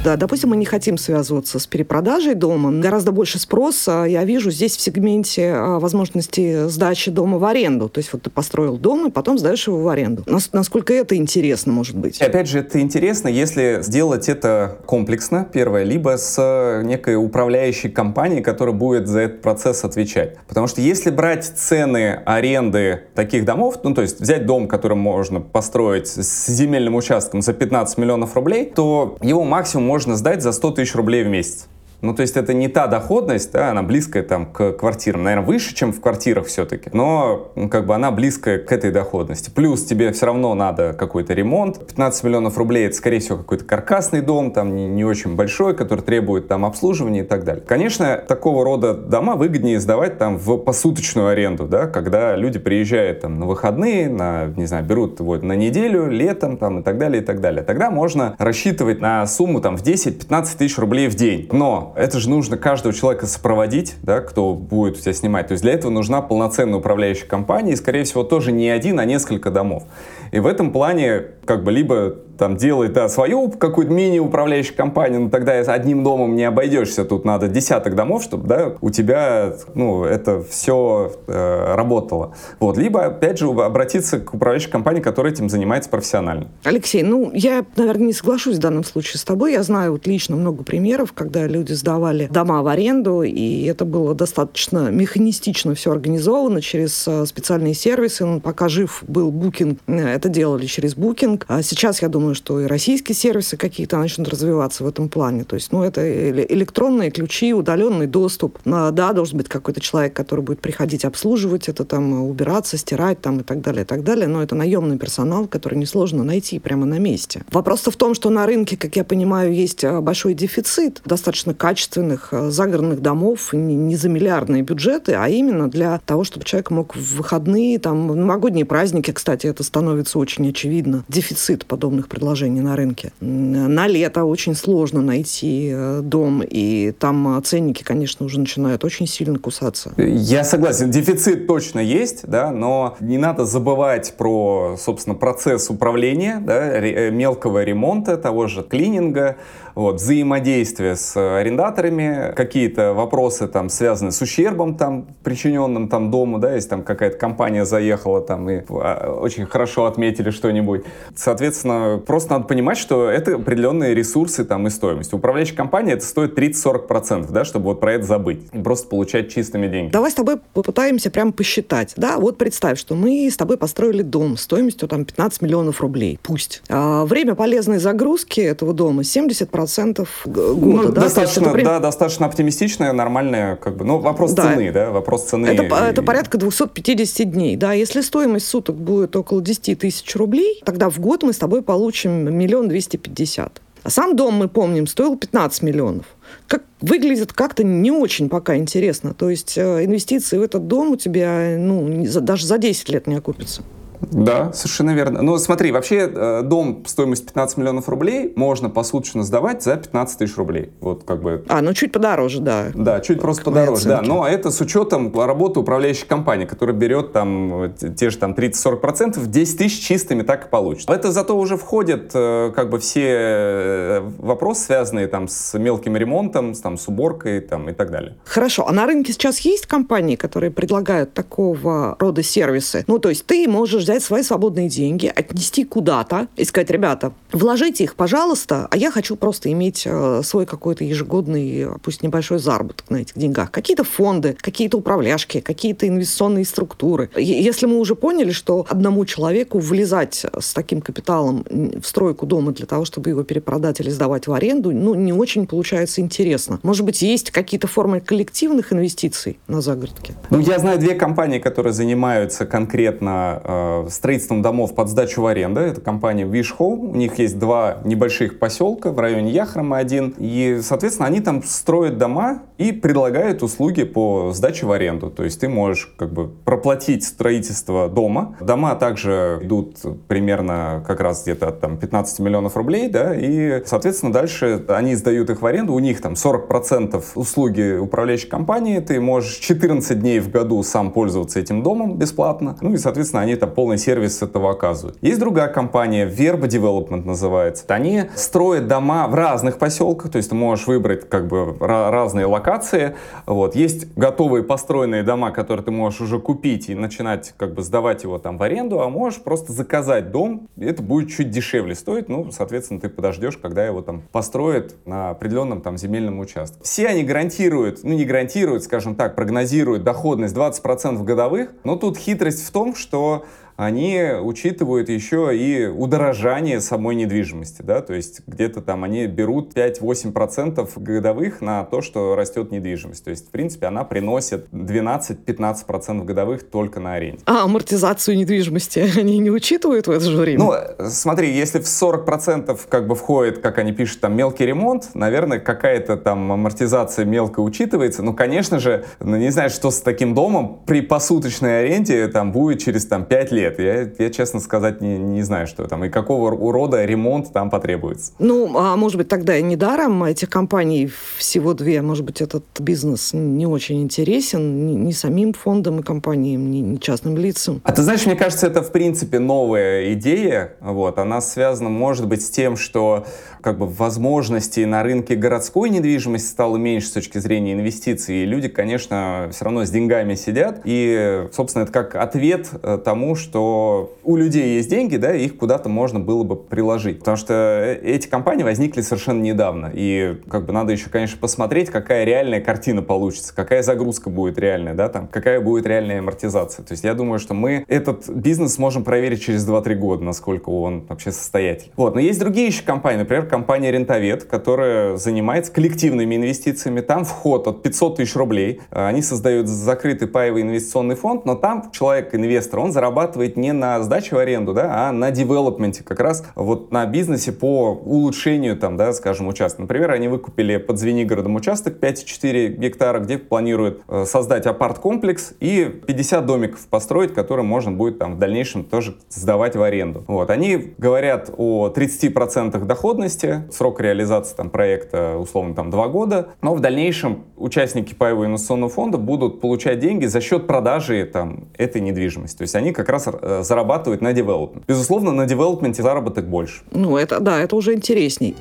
Да, 0.08 0.16
допустим, 0.16 0.48
мы 0.48 0.56
не 0.56 0.64
хотим 0.64 0.96
связываться 0.96 1.58
с 1.58 1.66
перепродажей 1.66 2.32
дома. 2.32 2.72
Гораздо 2.80 3.12
больше 3.12 3.38
спроса 3.38 4.06
я 4.08 4.24
вижу 4.24 4.50
здесь 4.50 4.74
в 4.74 4.80
сегменте 4.80 5.52
а, 5.54 5.78
возможности 5.78 6.66
сдачи 6.66 7.10
дома 7.10 7.36
в 7.36 7.44
аренду. 7.44 7.90
То 7.90 7.98
есть 7.98 8.14
вот 8.14 8.22
ты 8.22 8.30
построил 8.30 8.78
дом 8.78 9.08
и 9.08 9.10
потом 9.10 9.36
сдаешь 9.36 9.66
его 9.66 9.82
в 9.82 9.88
аренду. 9.88 10.24
Насколько 10.26 10.94
это 10.94 11.14
интересно 11.14 11.74
может 11.74 11.94
быть? 11.94 12.22
Опять 12.22 12.48
же, 12.48 12.60
это 12.60 12.80
интересно, 12.80 13.28
если 13.28 13.82
сделать 13.82 14.30
это 14.30 14.78
комплексно, 14.86 15.46
первое, 15.52 15.82
либо 15.82 16.16
с 16.16 16.80
некой 16.86 17.16
управляющей 17.16 17.90
компанией, 17.90 18.40
которая 18.40 18.74
будет 18.74 19.08
за 19.08 19.20
этот 19.20 19.42
процесс 19.42 19.84
отвечать. 19.84 20.38
Потому 20.48 20.68
что 20.68 20.80
если 20.80 21.10
брать 21.10 21.44
цены 21.44 22.22
аренды 22.24 23.02
таких 23.14 23.44
домов, 23.44 23.80
ну 23.82 23.92
то 23.92 24.00
есть 24.00 24.20
взять 24.20 24.46
дом, 24.46 24.68
который 24.68 24.96
можно 24.96 25.42
построить 25.42 26.08
с 26.08 26.46
земельным 26.46 26.94
участком 26.94 27.42
за 27.42 27.52
15 27.52 27.98
миллионов 27.98 28.34
рублей, 28.34 28.72
то 28.74 29.18
его 29.20 29.44
максимум 29.44 29.97
можно 29.98 30.14
сдать 30.14 30.42
за 30.42 30.52
100 30.52 30.70
тысяч 30.70 30.94
рублей 30.94 31.24
в 31.24 31.26
месяц. 31.26 31.66
Ну, 32.00 32.14
то 32.14 32.22
есть 32.22 32.36
это 32.36 32.54
не 32.54 32.68
та 32.68 32.86
доходность, 32.86 33.52
да, 33.52 33.70
она 33.70 33.82
близкая 33.82 34.22
там 34.22 34.46
к 34.46 34.72
квартирам, 34.72 35.24
наверное, 35.24 35.46
выше, 35.46 35.74
чем 35.74 35.92
в 35.92 36.00
квартирах 36.00 36.46
все-таки, 36.46 36.90
но 36.92 37.50
как 37.70 37.86
бы 37.86 37.94
она 37.94 38.10
близкая 38.10 38.58
к 38.58 38.70
этой 38.70 38.92
доходности. 38.92 39.50
Плюс 39.50 39.84
тебе 39.84 40.12
все 40.12 40.26
равно 40.26 40.54
надо 40.54 40.92
какой-то 40.92 41.34
ремонт. 41.34 41.86
15 41.86 42.24
миллионов 42.24 42.56
рублей 42.56 42.86
это, 42.86 42.96
скорее 42.96 43.18
всего, 43.18 43.38
какой-то 43.38 43.64
каркасный 43.64 44.20
дом, 44.20 44.52
там 44.52 44.76
не, 44.76 44.86
не 44.86 45.04
очень 45.04 45.34
большой, 45.34 45.74
который 45.74 46.00
требует 46.00 46.46
там 46.46 46.64
обслуживания 46.64 47.20
и 47.20 47.24
так 47.24 47.44
далее. 47.44 47.64
Конечно, 47.66 48.16
такого 48.16 48.64
рода 48.64 48.94
дома 48.94 49.34
выгоднее 49.34 49.80
сдавать 49.80 50.18
там 50.18 50.36
в 50.36 50.56
посуточную 50.58 51.28
аренду, 51.28 51.66
да, 51.66 51.86
когда 51.86 52.36
люди 52.36 52.58
приезжают 52.58 53.20
там 53.20 53.40
на 53.40 53.46
выходные, 53.46 54.08
на, 54.08 54.46
не 54.56 54.66
знаю, 54.66 54.84
берут 54.84 55.18
вот 55.20 55.42
на 55.42 55.54
неделю, 55.54 56.08
летом 56.08 56.56
там 56.58 56.80
и 56.80 56.82
так 56.82 56.98
далее, 56.98 57.22
и 57.22 57.24
так 57.24 57.40
далее. 57.40 57.62
Тогда 57.62 57.90
можно 57.90 58.36
рассчитывать 58.38 59.00
на 59.00 59.26
сумму 59.26 59.60
там 59.60 59.76
в 59.76 59.82
10-15 59.82 60.56
тысяч 60.56 60.78
рублей 60.78 61.08
в 61.08 61.14
день. 61.16 61.48
Но 61.50 61.87
это 61.96 62.18
же 62.18 62.28
нужно 62.28 62.56
каждого 62.56 62.94
человека 62.94 63.26
сопроводить, 63.26 63.96
да, 64.02 64.20
кто 64.20 64.54
будет 64.54 64.98
у 64.98 65.00
тебя 65.00 65.12
снимать. 65.12 65.48
То 65.48 65.52
есть 65.52 65.62
для 65.62 65.72
этого 65.72 65.90
нужна 65.90 66.20
полноценная 66.22 66.78
управляющая 66.78 67.26
компания, 67.26 67.72
и, 67.72 67.76
скорее 67.76 68.04
всего, 68.04 68.24
тоже 68.24 68.52
не 68.52 68.68
один, 68.68 69.00
а 69.00 69.04
несколько 69.04 69.50
домов. 69.50 69.84
И 70.32 70.40
в 70.40 70.46
этом 70.46 70.72
плане 70.72 71.22
как 71.48 71.64
бы 71.64 71.72
либо 71.72 72.14
там 72.38 72.56
делает 72.56 72.92
да, 72.92 73.08
свою 73.08 73.50
какую-то 73.50 73.92
мини-управляющую 73.92 74.76
компанию, 74.76 75.22
но 75.22 75.30
тогда 75.30 75.54
одним 75.54 76.04
домом 76.04 76.36
не 76.36 76.44
обойдешься, 76.44 77.04
тут 77.04 77.24
надо 77.24 77.48
десяток 77.48 77.94
домов, 77.96 78.22
чтобы 78.22 78.46
да, 78.46 78.74
у 78.80 78.90
тебя 78.90 79.54
ну, 79.74 80.04
это 80.04 80.42
все 80.42 81.12
э, 81.26 81.74
работало. 81.74 82.34
Вот. 82.60 82.76
Либо, 82.76 83.06
опять 83.06 83.38
же, 83.38 83.46
обратиться 83.46 84.20
к 84.20 84.34
управляющей 84.34 84.70
компании, 84.70 85.00
которая 85.00 85.32
этим 85.32 85.48
занимается 85.48 85.90
профессионально. 85.90 86.48
Алексей, 86.64 87.02
ну, 87.02 87.30
я, 87.32 87.64
наверное, 87.76 88.08
не 88.08 88.12
соглашусь 88.12 88.56
в 88.56 88.60
данном 88.60 88.84
случае 88.84 89.18
с 89.18 89.24
тобой. 89.24 89.52
Я 89.52 89.62
знаю 89.62 89.92
вот 89.92 90.06
лично 90.06 90.36
много 90.36 90.62
примеров, 90.62 91.12
когда 91.14 91.46
люди 91.46 91.72
сдавали 91.72 92.28
дома 92.30 92.62
в 92.62 92.68
аренду, 92.68 93.22
и 93.22 93.64
это 93.64 93.84
было 93.84 94.14
достаточно 94.14 94.90
механистично 94.90 95.74
все 95.74 95.90
организовано 95.90 96.60
через 96.60 97.08
э, 97.08 97.26
специальные 97.26 97.74
сервисы. 97.74 98.24
Ну, 98.26 98.40
пока 98.40 98.68
жив 98.68 99.02
был 99.08 99.30
букинг, 99.32 99.80
э, 99.86 100.14
это 100.14 100.28
делали 100.28 100.66
через 100.66 100.94
букинг. 101.38 101.44
А 101.48 101.62
сейчас, 101.62 102.02
я 102.02 102.08
думаю, 102.08 102.34
что 102.34 102.60
и 102.60 102.66
российские 102.66 103.14
сервисы 103.14 103.56
какие-то 103.56 103.98
начнут 103.98 104.28
развиваться 104.28 104.84
в 104.84 104.88
этом 104.88 105.08
плане. 105.08 105.44
То 105.44 105.54
есть, 105.54 105.72
ну, 105.72 105.82
это 105.82 106.00
электронные 106.44 107.10
ключи, 107.10 107.52
удаленный 107.52 108.06
доступ. 108.06 108.58
Да, 108.64 109.12
должен 109.12 109.38
быть 109.38 109.48
какой-то 109.48 109.80
человек, 109.80 110.14
который 110.14 110.40
будет 110.40 110.60
приходить 110.60 111.04
обслуживать 111.04 111.68
это, 111.68 111.84
там, 111.84 112.22
убираться, 112.22 112.76
стирать 112.76 113.20
там 113.20 113.40
и 113.40 113.42
так 113.42 113.60
далее, 113.60 113.82
и 113.82 113.86
так 113.86 114.04
далее. 114.04 114.26
Но 114.26 114.42
это 114.42 114.54
наемный 114.54 114.98
персонал, 114.98 115.46
который 115.46 115.78
несложно 115.78 116.24
найти 116.24 116.58
прямо 116.58 116.86
на 116.86 116.98
месте. 116.98 117.44
Вопрос 117.52 117.80
в 117.80 117.96
том, 117.96 118.14
что 118.14 118.30
на 118.30 118.46
рынке, 118.46 118.76
как 118.76 118.96
я 118.96 119.04
понимаю, 119.04 119.54
есть 119.54 119.84
а, 119.84 120.00
большой 120.00 120.34
дефицит 120.34 121.00
достаточно 121.04 121.54
качественных 121.54 122.28
а, 122.32 122.50
загородных 122.50 123.00
домов, 123.00 123.52
не 123.52 123.96
за 123.96 124.08
миллиардные 124.08 124.62
бюджеты, 124.62 125.14
а 125.14 125.28
именно 125.28 125.70
для 125.70 126.00
того, 126.04 126.24
чтобы 126.24 126.44
человек 126.44 126.70
мог 126.70 126.96
в 126.96 127.16
выходные, 127.16 127.78
там, 127.78 128.08
в 128.08 128.16
новогодние 128.16 128.64
праздники, 128.64 129.12
кстати, 129.12 129.46
это 129.46 129.62
становится 129.62 130.18
очень 130.18 130.48
очевидно. 130.48 131.04
Дефицит 131.28 131.66
подобных 131.66 132.08
предложений 132.08 132.62
на 132.62 132.74
рынке. 132.74 133.12
На 133.20 133.86
лето 133.86 134.24
очень 134.24 134.54
сложно 134.54 135.02
найти 135.02 135.70
э, 135.70 136.00
дом, 136.02 136.42
и 136.42 136.92
там 136.92 137.42
ценники, 137.44 137.82
конечно, 137.82 138.24
уже 138.24 138.40
начинают 138.40 138.82
очень 138.82 139.06
сильно 139.06 139.38
кусаться. 139.38 139.92
Я 139.98 140.42
согласен, 140.42 140.90
дефицит 140.90 141.46
точно 141.46 141.80
есть, 141.80 142.26
да, 142.26 142.50
но 142.50 142.96
не 143.00 143.18
надо 143.18 143.44
забывать 143.44 144.14
про, 144.16 144.76
собственно, 144.78 145.14
процесс 145.14 145.68
управления, 145.68 146.40
да, 146.42 146.78
э, 146.78 147.10
мелкого 147.10 147.62
ремонта, 147.62 148.16
того 148.16 148.46
же 148.46 148.62
клининга, 148.62 149.36
вот, 149.78 150.00
взаимодействие 150.00 150.96
с 150.96 151.16
арендаторами, 151.16 152.32
какие-то 152.34 152.94
вопросы 152.94 153.46
там 153.46 153.68
связаны 153.68 154.10
с 154.10 154.20
ущербом 154.20 154.74
там 154.74 155.06
причиненным 155.22 155.88
там 155.88 156.10
дому, 156.10 156.40
да, 156.40 156.54
если 156.54 156.70
там 156.70 156.82
какая-то 156.82 157.16
компания 157.16 157.64
заехала 157.64 158.20
там 158.20 158.50
и 158.50 158.60
а, 158.70 159.20
очень 159.20 159.46
хорошо 159.46 159.86
отметили 159.86 160.30
что-нибудь. 160.30 160.82
Соответственно, 161.18 162.00
просто 162.04 162.32
надо 162.32 162.44
понимать, 162.44 162.78
что 162.78 163.08
это 163.08 163.34
определенные 163.34 163.94
ресурсы 163.94 164.44
там 164.44 164.66
и 164.66 164.70
стоимость. 164.70 165.12
Управляющая 165.12 165.56
компания 165.56 165.94
это 165.94 166.04
стоит 166.06 166.38
30-40%, 166.38 167.32
да, 167.32 167.44
чтобы 167.44 167.66
вот 167.66 167.80
про 167.80 167.94
это 167.94 168.04
забыть 168.04 168.42
и 168.52 168.58
просто 168.58 168.86
получать 168.88 169.32
чистыми 169.32 169.66
деньги. 169.66 169.90
Давай 169.90 170.10
с 170.10 170.14
тобой 170.14 170.38
попытаемся 170.54 171.10
прямо 171.10 171.32
посчитать, 171.32 171.92
да, 171.96 172.18
вот 172.18 172.38
представь, 172.38 172.78
что 172.78 172.94
мы 172.94 173.28
с 173.28 173.36
тобой 173.36 173.56
построили 173.56 174.02
дом 174.02 174.36
стоимостью 174.36 174.88
там 174.88 175.04
15 175.04 175.42
миллионов 175.42 175.80
рублей, 175.80 176.20
пусть. 176.22 176.62
А 176.68 177.04
время 177.04 177.34
полезной 177.34 177.78
загрузки 177.78 178.40
этого 178.40 178.72
дома 178.72 179.02
70% 179.02 179.46
процентов 179.46 180.22
года. 180.24 180.88
Ну, 180.88 180.92
да? 180.92 181.02
Достаточно, 181.02 181.46
например... 181.46 181.66
да, 181.66 181.80
достаточно 181.80 182.26
оптимистичная, 182.26 182.92
нормальная, 182.92 183.56
как 183.56 183.76
бы, 183.76 183.84
ну, 183.84 183.98
вопрос 183.98 184.32
да. 184.32 184.44
цены, 184.44 184.72
да, 184.72 184.90
вопрос 184.90 185.24
цены. 185.24 185.46
Это, 185.46 185.62
это 185.62 186.02
порядка 186.02 186.38
250 186.38 187.30
дней, 187.30 187.56
да, 187.56 187.72
если 187.72 188.02
стоимость 188.02 188.46
суток 188.46 188.76
будет 188.76 189.16
около 189.16 189.42
10 189.42 189.78
тысяч 189.78 190.14
рублей, 190.16 190.62
тогда 190.64 190.88
в 190.88 190.97
год 191.00 191.22
мы 191.22 191.32
с 191.32 191.38
тобой 191.38 191.62
получим 191.62 192.34
миллион 192.34 192.68
двести 192.68 192.96
пятьдесят. 192.96 193.60
А 193.82 193.90
сам 193.90 194.16
дом, 194.16 194.34
мы 194.34 194.48
помним, 194.48 194.86
стоил 194.86 195.16
15 195.16 195.62
миллионов. 195.62 196.04
Как 196.46 196.64
выглядит 196.80 197.32
как-то 197.32 197.64
не 197.64 197.90
очень 197.90 198.28
пока 198.28 198.56
интересно. 198.56 199.14
То 199.14 199.30
есть 199.30 199.56
э, 199.56 199.84
инвестиции 199.84 200.36
в 200.36 200.42
этот 200.42 200.66
дом 200.66 200.92
у 200.92 200.96
тебя 200.96 201.56
ну, 201.58 202.04
даже 202.20 202.46
за 202.46 202.58
10 202.58 202.88
лет 202.88 203.06
не 203.06 203.14
окупятся. 203.14 203.62
Да, 204.10 204.52
совершенно 204.52 204.94
верно. 204.94 205.22
Ну, 205.22 205.38
смотри, 205.38 205.72
вообще 205.72 206.10
э, 206.12 206.42
дом 206.42 206.84
стоимость 206.86 207.26
15 207.26 207.58
миллионов 207.58 207.88
рублей 207.88 208.32
можно 208.36 208.70
посуточно 208.70 209.22
сдавать 209.22 209.62
за 209.62 209.76
15 209.76 210.18
тысяч 210.18 210.36
рублей. 210.36 210.70
Вот 210.80 211.04
как 211.04 211.22
бы... 211.22 211.44
А, 211.48 211.60
ну 211.62 211.72
чуть 211.74 211.92
подороже, 211.92 212.40
да. 212.40 212.66
Да, 212.74 213.00
чуть 213.00 213.20
просто 213.20 213.44
подороже, 213.44 213.82
оценки. 213.82 214.06
да. 214.06 214.14
Но 214.14 214.26
это 214.26 214.50
с 214.50 214.60
учетом 214.60 215.12
работы 215.18 215.60
управляющей 215.60 216.06
компании, 216.06 216.46
которая 216.46 216.76
берет 216.76 217.12
там 217.12 217.72
те 217.96 218.10
же 218.10 218.18
там 218.18 218.32
30-40%, 218.32 219.26
10 219.26 219.58
тысяч 219.58 219.80
чистыми 219.80 220.22
так 220.22 220.46
и 220.46 220.48
получится. 220.48 220.92
Это 220.92 221.12
зато 221.12 221.36
уже 221.38 221.56
входят 221.56 222.10
э, 222.14 222.52
как 222.54 222.70
бы 222.70 222.78
все 222.78 223.06
э, 223.06 224.00
вопросы, 224.18 224.64
связанные 224.64 225.06
там 225.06 225.28
с 225.28 225.58
мелким 225.58 225.96
ремонтом, 225.96 226.54
с, 226.54 226.60
там, 226.60 226.76
с 226.76 226.88
уборкой 226.88 227.40
там, 227.40 227.68
и 227.68 227.72
так 227.72 227.90
далее. 227.90 228.16
Хорошо. 228.24 228.66
А 228.68 228.72
на 228.72 228.86
рынке 228.86 229.12
сейчас 229.12 229.40
есть 229.40 229.66
компании, 229.66 230.16
которые 230.16 230.50
предлагают 230.50 231.14
такого 231.14 231.96
рода 231.98 232.22
сервисы? 232.22 232.84
Ну, 232.86 232.98
то 232.98 233.08
есть 233.08 233.26
ты 233.26 233.48
можешь 233.48 233.82
взять 233.82 233.97
свои 234.02 234.22
свободные 234.22 234.68
деньги, 234.68 235.12
отнести 235.14 235.64
куда-то 235.64 236.28
и 236.36 236.44
сказать, 236.44 236.70
ребята, 236.70 237.12
вложите 237.32 237.84
их, 237.84 237.94
пожалуйста, 237.94 238.68
а 238.70 238.76
я 238.76 238.90
хочу 238.90 239.16
просто 239.16 239.50
иметь 239.52 239.82
э, 239.86 240.22
свой 240.24 240.46
какой-то 240.46 240.84
ежегодный, 240.84 241.66
пусть 241.82 242.02
небольшой 242.02 242.38
заработок 242.38 242.90
на 242.90 242.98
этих 242.98 243.16
деньгах. 243.16 243.50
Какие-то 243.50 243.84
фонды, 243.84 244.36
какие-то 244.40 244.78
управляшки, 244.78 245.40
какие-то 245.40 245.86
инвестиционные 245.88 246.44
структуры. 246.44 247.10
Если 247.16 247.66
мы 247.66 247.78
уже 247.78 247.94
поняли, 247.94 248.32
что 248.32 248.66
одному 248.68 249.04
человеку 249.04 249.58
влезать 249.58 250.24
с 250.38 250.54
таким 250.54 250.80
капиталом 250.80 251.44
в 251.50 251.86
стройку 251.86 252.26
дома 252.26 252.52
для 252.52 252.66
того, 252.66 252.84
чтобы 252.84 253.10
его 253.10 253.22
перепродать 253.22 253.80
или 253.80 253.90
сдавать 253.90 254.26
в 254.26 254.32
аренду, 254.32 254.70
ну, 254.72 254.94
не 254.94 255.12
очень 255.12 255.46
получается 255.46 256.00
интересно. 256.00 256.60
Может 256.62 256.84
быть, 256.84 257.02
есть 257.02 257.30
какие-то 257.30 257.66
формы 257.66 258.00
коллективных 258.00 258.72
инвестиций 258.72 259.38
на 259.48 259.60
загородке? 259.60 260.14
Ну, 260.30 260.40
я 260.40 260.58
знаю 260.58 260.78
две 260.78 260.94
компании, 260.94 261.38
которые 261.38 261.72
занимаются 261.72 262.46
конкретно 262.46 263.42
э, 263.44 263.87
строительством 263.90 264.42
домов 264.42 264.74
под 264.74 264.88
сдачу 264.88 265.22
в 265.22 265.26
аренду. 265.26 265.60
Это 265.60 265.80
компания 265.80 266.24
Wish. 266.24 266.54
У 266.58 266.96
них 266.96 267.18
есть 267.18 267.38
два 267.38 267.78
небольших 267.84 268.38
поселка 268.38 268.90
в 268.90 268.98
районе 268.98 269.30
Яхрома 269.32 269.78
один. 269.78 270.14
И, 270.18 270.60
соответственно, 270.62 271.08
они 271.08 271.20
там 271.20 271.42
строят 271.42 271.98
дома 271.98 272.42
и 272.58 272.72
предлагают 272.72 273.42
услуги 273.42 273.84
по 273.84 274.32
сдаче 274.32 274.66
в 274.66 274.72
аренду. 274.72 275.10
То 275.10 275.24
есть 275.24 275.40
ты 275.40 275.48
можешь 275.48 275.92
как 275.96 276.12
бы 276.12 276.28
проплатить 276.28 277.04
строительство 277.04 277.88
дома. 277.88 278.36
Дома 278.40 278.74
также 278.74 279.38
идут 279.42 279.76
примерно 280.08 280.84
как 280.86 281.00
раз 281.00 281.22
где-то 281.22 281.48
от 281.48 281.60
там, 281.60 281.76
15 281.78 282.18
миллионов 282.20 282.56
рублей, 282.56 282.88
да, 282.88 283.14
и, 283.14 283.62
соответственно, 283.64 284.12
дальше 284.12 284.64
они 284.68 284.94
сдают 284.94 285.30
их 285.30 285.42
в 285.42 285.46
аренду. 285.46 285.72
У 285.72 285.78
них 285.78 286.00
там 286.00 286.14
40% 286.14 287.02
услуги 287.14 287.78
управляющей 287.78 288.28
компании. 288.28 288.80
Ты 288.80 289.00
можешь 289.00 289.36
14 289.36 290.00
дней 290.00 290.20
в 290.20 290.30
году 290.30 290.62
сам 290.62 290.90
пользоваться 290.90 291.40
этим 291.40 291.62
домом 291.62 291.96
бесплатно. 291.96 292.56
Ну 292.60 292.74
и, 292.74 292.76
соответственно, 292.76 293.22
они 293.22 293.36
там 293.36 293.50
полный 293.50 293.77
сервис 293.78 294.22
этого 294.22 294.50
оказывают. 294.50 294.98
Есть 295.00 295.18
другая 295.20 295.48
компания, 295.48 296.06
Verba 296.06 296.46
Development 296.48 297.04
называется. 297.04 297.64
Они 297.68 298.04
строят 298.14 298.68
дома 298.68 299.06
в 299.08 299.14
разных 299.14 299.58
поселках, 299.58 300.12
то 300.12 300.18
есть 300.18 300.30
ты 300.30 300.34
можешь 300.34 300.66
выбрать 300.66 301.08
как 301.08 301.28
бы 301.28 301.56
разные 301.60 302.26
локации. 302.26 302.96
Вот. 303.26 303.54
Есть 303.54 303.94
готовые 303.96 304.44
построенные 304.44 305.02
дома, 305.02 305.30
которые 305.30 305.64
ты 305.64 305.70
можешь 305.70 306.00
уже 306.00 306.18
купить 306.18 306.68
и 306.68 306.74
начинать 306.74 307.34
как 307.36 307.54
бы 307.54 307.62
сдавать 307.62 308.02
его 308.02 308.18
там 308.18 308.38
в 308.38 308.42
аренду, 308.42 308.80
а 308.80 308.88
можешь 308.88 309.20
просто 309.20 309.52
заказать 309.52 310.10
дом, 310.10 310.48
это 310.58 310.82
будет 310.82 311.10
чуть 311.10 311.30
дешевле 311.30 311.74
стоить, 311.74 312.08
ну, 312.08 312.30
соответственно, 312.30 312.80
ты 312.80 312.88
подождешь, 312.88 313.36
когда 313.36 313.64
его 313.64 313.82
там 313.82 314.02
построят 314.12 314.74
на 314.86 315.10
определенном 315.10 315.60
там 315.60 315.76
земельном 315.76 316.18
участке. 316.18 316.58
Все 316.62 316.86
они 316.86 317.02
гарантируют, 317.02 317.84
ну, 317.84 317.94
не 317.94 318.04
гарантируют, 318.04 318.64
скажем 318.64 318.94
так, 318.94 319.14
прогнозируют 319.14 319.84
доходность 319.84 320.34
20% 320.34 321.02
годовых, 321.04 321.50
но 321.64 321.76
тут 321.76 321.96
хитрость 321.96 322.46
в 322.46 322.50
том, 322.50 322.74
что 322.74 323.24
они 323.58 324.12
учитывают 324.22 324.88
еще 324.88 325.36
и 325.36 325.66
удорожание 325.66 326.60
самой 326.60 326.94
недвижимости, 326.94 327.62
да, 327.62 327.82
то 327.82 327.92
есть 327.92 328.20
где-то 328.28 328.62
там 328.62 328.84
они 328.84 329.08
берут 329.08 329.52
5-8% 329.52 330.70
годовых 330.76 331.40
на 331.40 331.64
то, 331.64 331.82
что 331.82 332.14
растет 332.14 332.52
недвижимость, 332.52 333.02
то 333.02 333.10
есть, 333.10 333.26
в 333.26 333.30
принципе, 333.30 333.66
она 333.66 333.82
приносит 333.82 334.46
12-15% 334.52 336.04
годовых 336.04 336.48
только 336.48 336.78
на 336.78 336.94
аренде. 336.94 337.20
А 337.26 337.42
амортизацию 337.42 338.16
недвижимости 338.16 338.78
они 338.96 339.18
не 339.18 339.30
учитывают 339.32 339.88
в 339.88 339.90
это 339.90 340.04
же 340.04 340.16
время? 340.16 340.38
Ну, 340.38 340.88
смотри, 340.88 341.32
если 341.32 341.58
в 341.58 341.64
40% 341.64 342.56
как 342.68 342.86
бы 342.86 342.94
входит, 342.94 343.38
как 343.38 343.58
они 343.58 343.72
пишут, 343.72 343.98
там 343.98 344.16
мелкий 344.16 344.46
ремонт, 344.46 344.90
наверное, 344.94 345.40
какая-то 345.40 345.96
там 345.96 346.30
амортизация 346.30 347.04
мелко 347.04 347.40
учитывается, 347.40 348.04
ну, 348.04 348.14
конечно 348.14 348.60
же, 348.60 348.84
ну, 349.00 349.16
не 349.16 349.30
знаю, 349.30 349.50
что 349.50 349.72
с 349.72 349.80
таким 349.80 350.14
домом 350.14 350.62
при 350.64 350.80
посуточной 350.80 351.58
аренде 351.64 352.06
там 352.06 352.30
будет 352.30 352.62
через 352.62 352.86
там 352.86 353.04
5 353.04 353.32
лет, 353.32 353.47
лет. 353.48 353.58
Я, 353.98 354.04
я 354.04 354.10
честно 354.10 354.40
сказать, 354.40 354.80
не, 354.80 354.98
не 354.98 355.22
знаю, 355.22 355.46
что 355.46 355.66
там 355.66 355.84
и 355.84 355.88
какого 355.88 356.30
урода 356.32 356.84
ремонт 356.84 357.32
там 357.32 357.50
потребуется. 357.50 358.12
Ну, 358.18 358.56
а 358.56 358.76
может 358.76 358.98
быть, 358.98 359.08
тогда 359.08 359.36
и 359.36 359.42
недаром 359.42 360.04
этих 360.04 360.28
компаний 360.28 360.90
всего 361.16 361.54
две. 361.54 361.82
Может 361.82 362.04
быть, 362.04 362.20
этот 362.20 362.44
бизнес 362.60 363.12
не 363.12 363.46
очень 363.46 363.82
интересен 363.82 364.66
ни, 364.66 364.72
ни 364.74 364.92
самим 364.92 365.32
фондам 365.32 365.80
и 365.80 365.82
компаниям, 365.82 366.50
ни, 366.50 366.58
ни 366.58 366.76
частным 366.76 367.16
лицам. 367.16 367.60
А 367.64 367.72
ты 367.72 367.82
знаешь, 367.82 368.04
мне 368.06 368.16
кажется, 368.16 368.46
это 368.46 368.62
в 368.62 368.72
принципе 368.72 369.18
новая 369.18 369.92
идея. 369.94 370.54
Вот, 370.60 370.98
она 370.98 371.20
связана, 371.20 371.70
может 371.70 372.06
быть, 372.06 372.24
с 372.24 372.30
тем, 372.30 372.56
что 372.56 373.06
как 373.40 373.58
бы 373.58 373.66
возможностей 373.66 374.64
на 374.66 374.82
рынке 374.82 375.14
городской 375.14 375.70
недвижимости 375.70 376.26
стало 376.26 376.56
меньше 376.56 376.88
с 376.88 376.92
точки 376.92 377.18
зрения 377.18 377.52
инвестиций. 377.52 378.22
И 378.22 378.24
люди, 378.24 378.48
конечно, 378.48 379.28
все 379.32 379.44
равно 379.44 379.64
с 379.64 379.70
деньгами 379.70 380.14
сидят. 380.14 380.60
И, 380.64 381.26
собственно, 381.32 381.62
это 381.62 381.72
как 381.72 381.94
ответ 381.94 382.48
э, 382.62 382.78
тому, 382.84 383.14
что 383.14 383.37
у 383.40 384.16
людей 384.16 384.56
есть 384.56 384.70
деньги, 384.70 384.96
да, 384.96 385.14
их 385.14 385.36
куда-то 385.36 385.68
можно 385.68 386.00
было 386.00 386.24
бы 386.24 386.36
приложить. 386.36 387.00
Потому 387.00 387.16
что 387.16 387.34
э, 387.34 387.80
эти 387.82 388.08
компании 388.08 388.42
возникли 388.42 388.80
совершенно 388.80 389.20
недавно. 389.20 389.70
И 389.74 390.16
как 390.28 390.46
бы 390.46 390.52
надо 390.52 390.72
еще, 390.72 390.90
конечно, 390.90 391.18
посмотреть, 391.18 391.70
какая 391.70 392.04
реальная 392.04 392.40
картина 392.40 392.82
получится, 392.82 393.34
какая 393.34 393.62
загрузка 393.62 394.10
будет 394.10 394.38
реальная, 394.38 394.74
да, 394.74 394.88
там, 394.88 395.08
какая 395.08 395.40
будет 395.40 395.66
реальная 395.66 395.98
амортизация. 395.98 396.64
То 396.64 396.72
есть 396.72 396.84
я 396.84 396.94
думаю, 396.94 397.18
что 397.18 397.34
мы 397.34 397.64
этот 397.68 398.08
бизнес 398.08 398.58
можем 398.58 398.84
проверить 398.84 399.22
через 399.22 399.48
2-3 399.48 399.74
года, 399.74 400.04
насколько 400.04 400.50
он 400.50 400.84
вообще 400.88 401.12
состоятельный. 401.12 401.72
Вот. 401.76 401.94
Но 401.94 402.00
есть 402.00 402.18
другие 402.18 402.46
еще 402.48 402.62
компании, 402.62 403.00
например, 403.00 403.26
компания 403.26 403.70
Рентовет, 403.70 404.24
которая 404.24 404.96
занимается 404.96 405.52
коллективными 405.52 406.16
инвестициями. 406.16 406.80
Там 406.80 407.04
вход 407.04 407.46
от 407.46 407.62
500 407.62 407.96
тысяч 407.96 408.16
рублей. 408.16 408.60
Они 408.70 409.02
создают 409.02 409.48
закрытый 409.48 410.08
паевый 410.08 410.42
инвестиционный 410.42 410.94
фонд, 410.94 411.24
но 411.24 411.34
там 411.34 411.70
человек-инвестор, 411.72 412.60
он 412.60 412.72
зарабатывает 412.72 413.27
зарабатывает 413.28 413.36
не 413.36 413.52
на 413.52 413.82
сдаче 413.82 414.16
в 414.16 414.18
аренду, 414.18 414.54
да, 414.54 414.88
а 414.88 414.92
на 414.92 415.10
девелопменте, 415.10 415.84
как 415.84 416.00
раз 416.00 416.24
вот 416.34 416.72
на 416.72 416.86
бизнесе 416.86 417.32
по 417.32 417.72
улучшению, 417.72 418.56
там, 418.56 418.76
да, 418.76 418.92
скажем, 418.92 419.28
участка. 419.28 419.62
Например, 419.62 419.90
они 419.90 420.08
выкупили 420.08 420.56
под 420.58 420.78
Звенигородом 420.78 421.36
участок 421.36 421.78
5,4 421.80 422.48
гектара, 422.58 423.00
где 423.00 423.18
планируют 423.18 423.82
э, 423.88 424.04
создать 424.06 424.46
апарт-комплекс 424.46 425.34
и 425.40 425.64
50 425.86 426.26
домиков 426.26 426.66
построить, 426.68 427.14
которые 427.14 427.44
можно 427.44 427.72
будет 427.72 427.98
там 427.98 428.14
в 428.14 428.18
дальнейшем 428.18 428.64
тоже 428.64 428.94
сдавать 429.10 429.56
в 429.56 429.62
аренду. 429.62 430.04
Вот. 430.06 430.30
Они 430.30 430.74
говорят 430.78 431.30
о 431.36 431.72
30% 431.74 432.64
доходности, 432.64 433.42
срок 433.50 433.80
реализации 433.80 434.36
там, 434.36 434.50
проекта 434.50 435.16
условно 435.18 435.54
там 435.54 435.70
2 435.70 435.88
года, 435.88 436.28
но 436.42 436.54
в 436.54 436.60
дальнейшем 436.60 437.24
участники 437.36 437.94
паевого 437.94 438.26
инвестиционного 438.26 438.70
фонда 438.70 438.98
будут 438.98 439.40
получать 439.40 439.78
деньги 439.78 440.06
за 440.06 440.20
счет 440.20 440.46
продажи 440.46 441.08
там, 441.12 441.48
этой 441.56 441.80
недвижимости. 441.80 442.38
То 442.38 442.42
есть 442.42 442.54
они 442.54 442.72
как 442.72 442.88
раз 442.88 443.07
э, 443.20 443.42
зарабатывают 443.42 444.02
на 444.02 444.12
девелопмент. 444.12 444.64
Безусловно, 444.66 445.12
на 445.12 445.26
девелопменте 445.26 445.82
заработок 445.82 446.26
больше. 446.26 446.62
Ну, 446.70 446.96
это 446.96 447.20
да, 447.20 447.40
это 447.40 447.56
уже 447.56 447.74
интересней. 447.74 448.36